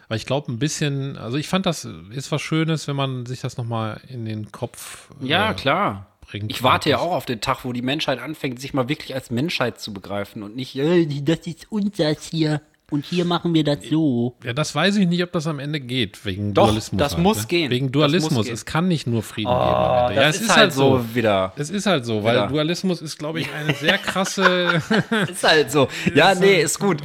[0.06, 3.40] aber ich glaube ein bisschen, also ich fand das ist was Schönes, wenn man sich
[3.40, 6.06] das nochmal in den Kopf Ja, äh, klar.
[6.30, 6.50] Bringt.
[6.50, 9.30] Ich warte ja auch auf den Tag, wo die Menschheit anfängt, sich mal wirklich als
[9.30, 12.60] Menschheit zu begreifen und nicht, äh, das ist unseres hier
[12.90, 14.36] und hier machen wir das so.
[14.44, 16.98] Ja, das weiß ich nicht, ob das am Ende geht, wegen Doch, Dualismus.
[16.98, 17.46] das halt, muss ne?
[17.46, 17.70] gehen.
[17.70, 18.48] Wegen Dualismus.
[18.48, 19.74] Es kann nicht nur Frieden Oh, geben.
[19.74, 20.22] am Ende.
[20.22, 21.52] Ja, es ist, halt so wieder.
[21.56, 22.46] Es ist halt so, weil Wieder.
[22.48, 24.82] Dualismus ist, glaube ich, eine sehr krasse.
[25.30, 25.88] Ist halt so.
[26.14, 26.98] Ja, nee, ist gut.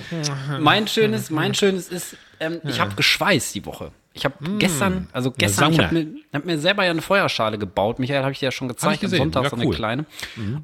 [0.60, 3.92] Mein schönes, mein schönes ist, ähm, ich habe geschweißt die Woche.
[4.16, 8.00] Ich habe gestern, also gestern, ich habe mir, hab mir selber ja eine Feuerschale gebaut.
[8.00, 9.76] Michael, habe ich dir ja schon gezeigt, am Sonntag Ja, so eine cool.
[9.76, 10.06] kleine.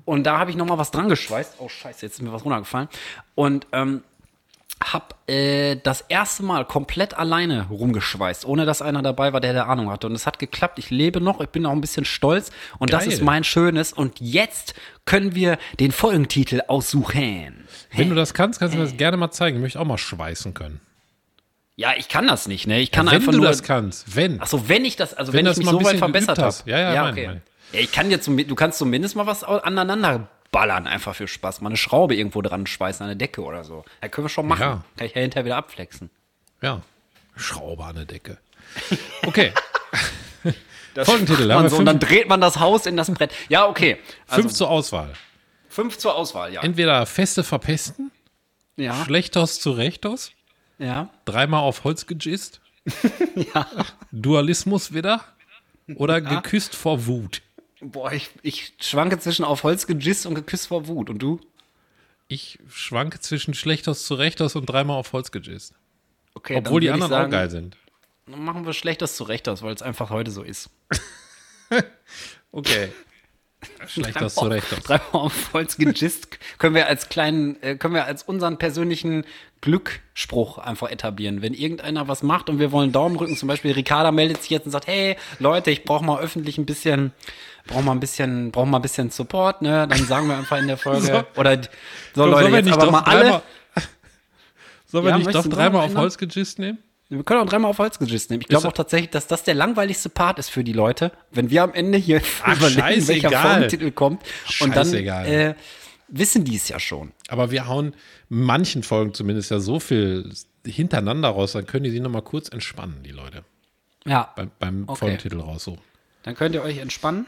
[0.06, 1.56] Und da habe ich noch mal was dran geschweißt.
[1.60, 2.88] Oh scheiße, jetzt ist mir was runtergefallen.
[3.36, 4.04] Und ähm,
[4.82, 9.68] hab äh, das erste Mal komplett alleine rumgeschweißt, ohne dass einer dabei war, der der
[9.68, 10.08] Ahnung hatte.
[10.08, 10.80] Und es hat geklappt.
[10.80, 12.52] Ich lebe noch, ich bin auch ein bisschen stolz.
[12.80, 13.14] Und das Geil.
[13.14, 13.92] ist mein Schönes.
[13.92, 17.66] Und jetzt können wir den Folgentitel aussuchen.
[17.94, 19.58] Wenn du das kannst, kannst du mir das gerne mal zeigen.
[19.58, 20.80] Ich möchte auch mal schweißen können.
[21.76, 22.80] Ja, ich kann das nicht, ne?
[22.80, 23.48] Ich kann wenn einfach du nur.
[23.48, 24.42] das kannst, wenn.
[24.42, 26.56] Achso, wenn ich das, also Wenn wenn, das ich mich so weit bisschen verbessert habe.
[26.66, 27.28] Ja, ja, mein, okay.
[27.28, 27.42] mein.
[27.72, 31.62] Ja, ich kann jetzt, du kannst zumindest mal was aneinander ballern, einfach für Spaß.
[31.62, 33.86] Mal eine Schraube irgendwo dran schweißen, an eine Decke oder so.
[34.02, 34.62] Ja, können wir schon machen.
[34.62, 34.84] Ja.
[34.98, 36.10] Kann ich ja hinterher wieder abflexen.
[36.62, 36.82] Ja.
[37.38, 38.38] Schraube an der Decke.
[39.26, 39.54] Okay.
[40.94, 43.32] Das Folgentitel, haben wir so, und dann dreht man das Haus in das Brett.
[43.48, 43.98] Ja, okay.
[44.28, 45.14] Also Fünf zur Auswahl.
[45.70, 46.62] fünf zur Auswahl, ja.
[46.64, 48.12] Entweder feste verpesten,
[48.76, 50.34] Ja, schlechtos zu rechtos,
[50.82, 51.10] ja.
[51.26, 52.62] dreimal auf Holz gejist,
[54.12, 55.24] Dualismus wieder
[55.96, 57.42] oder geküsst vor Wut.
[57.80, 61.10] Boah, ich, ich schwanke zwischen auf Holz gejist und geküsst vor Wut.
[61.10, 61.40] Und du?
[62.28, 65.74] Ich schwanke zwischen schlechtos zu rechtos und dreimal auf Holz gejist.
[66.34, 67.78] Okay, Obwohl die anderen sagen, auch geil sind.
[68.26, 70.70] Dann machen wir Schlechtes zu Rechtes, weil es einfach heute so ist.
[72.52, 72.92] Okay.
[73.88, 74.80] Schlechtos zu rechtos.
[74.84, 79.26] Dreimal auf Holz gejist können wir als kleinen, äh, können wir als unseren persönlichen
[79.62, 81.42] Glückspruch einfach etablieren.
[81.42, 84.66] Wenn irgendeiner was macht und wir wollen Daumen drücken, zum Beispiel Ricarda meldet sich jetzt
[84.66, 87.12] und sagt, hey Leute, ich brauche mal öffentlich ein bisschen,
[87.68, 89.88] brauche mal ein bisschen, brauche mal ein bisschen Support, ne?
[89.88, 91.02] Dann sagen wir einfach in der Folge
[91.36, 91.40] So.
[91.40, 91.70] oder so
[92.16, 93.22] Sollen Leute, wir jetzt nicht aber doch mal alle.
[93.24, 93.42] dreimal-
[94.88, 95.96] Sollen wir nicht doch dreimal auf?
[95.96, 96.80] Holz gejist nehmen?
[97.18, 98.42] Wir können auch dreimal auf Holz gejist nehmen.
[98.42, 101.64] Ich glaube auch tatsächlich, dass das der langweiligste Part ist für die Leute, wenn wir
[101.64, 103.32] am Ende hier Ach, überlegen, welcher.
[103.32, 104.24] Folgentitel kommt.
[104.62, 105.28] Und dann Scheißegal.
[105.28, 105.56] äh,
[106.08, 107.12] wissen die es ja schon.
[107.28, 107.94] Aber wir hauen
[108.30, 110.32] manchen Folgen zumindest ja so viel
[110.66, 113.44] hintereinander raus, dann können die sich nochmal kurz entspannen, die Leute.
[114.06, 114.32] Ja.
[114.38, 115.00] Beim, beim Okay.
[115.00, 115.82] Folgentitel raussuchen.
[116.24, 117.26] Dann könnt ihr euch entspannen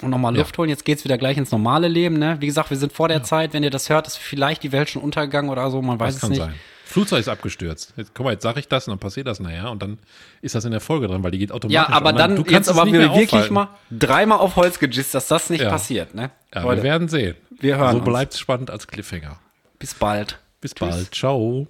[0.00, 0.68] und nochmal Luft holen.
[0.70, 2.18] Jetzt geht's wieder gleich ins normale Leben.
[2.20, 2.36] Ne?
[2.40, 3.52] Wie gesagt, wir sind vor der Zeit.
[3.52, 5.82] Wenn ihr das hört, ist vielleicht die Welt schon untergegangen oder so.
[5.82, 6.38] Man weiß Das es nicht.
[6.38, 6.54] sein.
[6.88, 7.92] Flugzeug ist abgestürzt.
[7.96, 9.98] Jetzt, guck mal, jetzt sage ich das und dann passiert das nachher und dann
[10.42, 11.74] ist das in der Folge drin, weil die geht automatisch.
[11.74, 12.18] Ja, aber online.
[12.18, 13.54] dann Du jetzt kannst es aber wir wirklich aufhalten.
[13.54, 15.70] mal dreimal auf Holz gejist, dass das nicht Ja.
[15.70, 16.14] passiert.
[16.14, 16.30] Ne?
[16.54, 17.34] Ja, Leute, wir werden sehen.
[17.60, 19.38] wir hören So bleibt spannend als Cliffhanger.
[19.78, 20.38] bis bald.
[20.60, 21.14] Bis bald.
[21.14, 21.68] Ciao.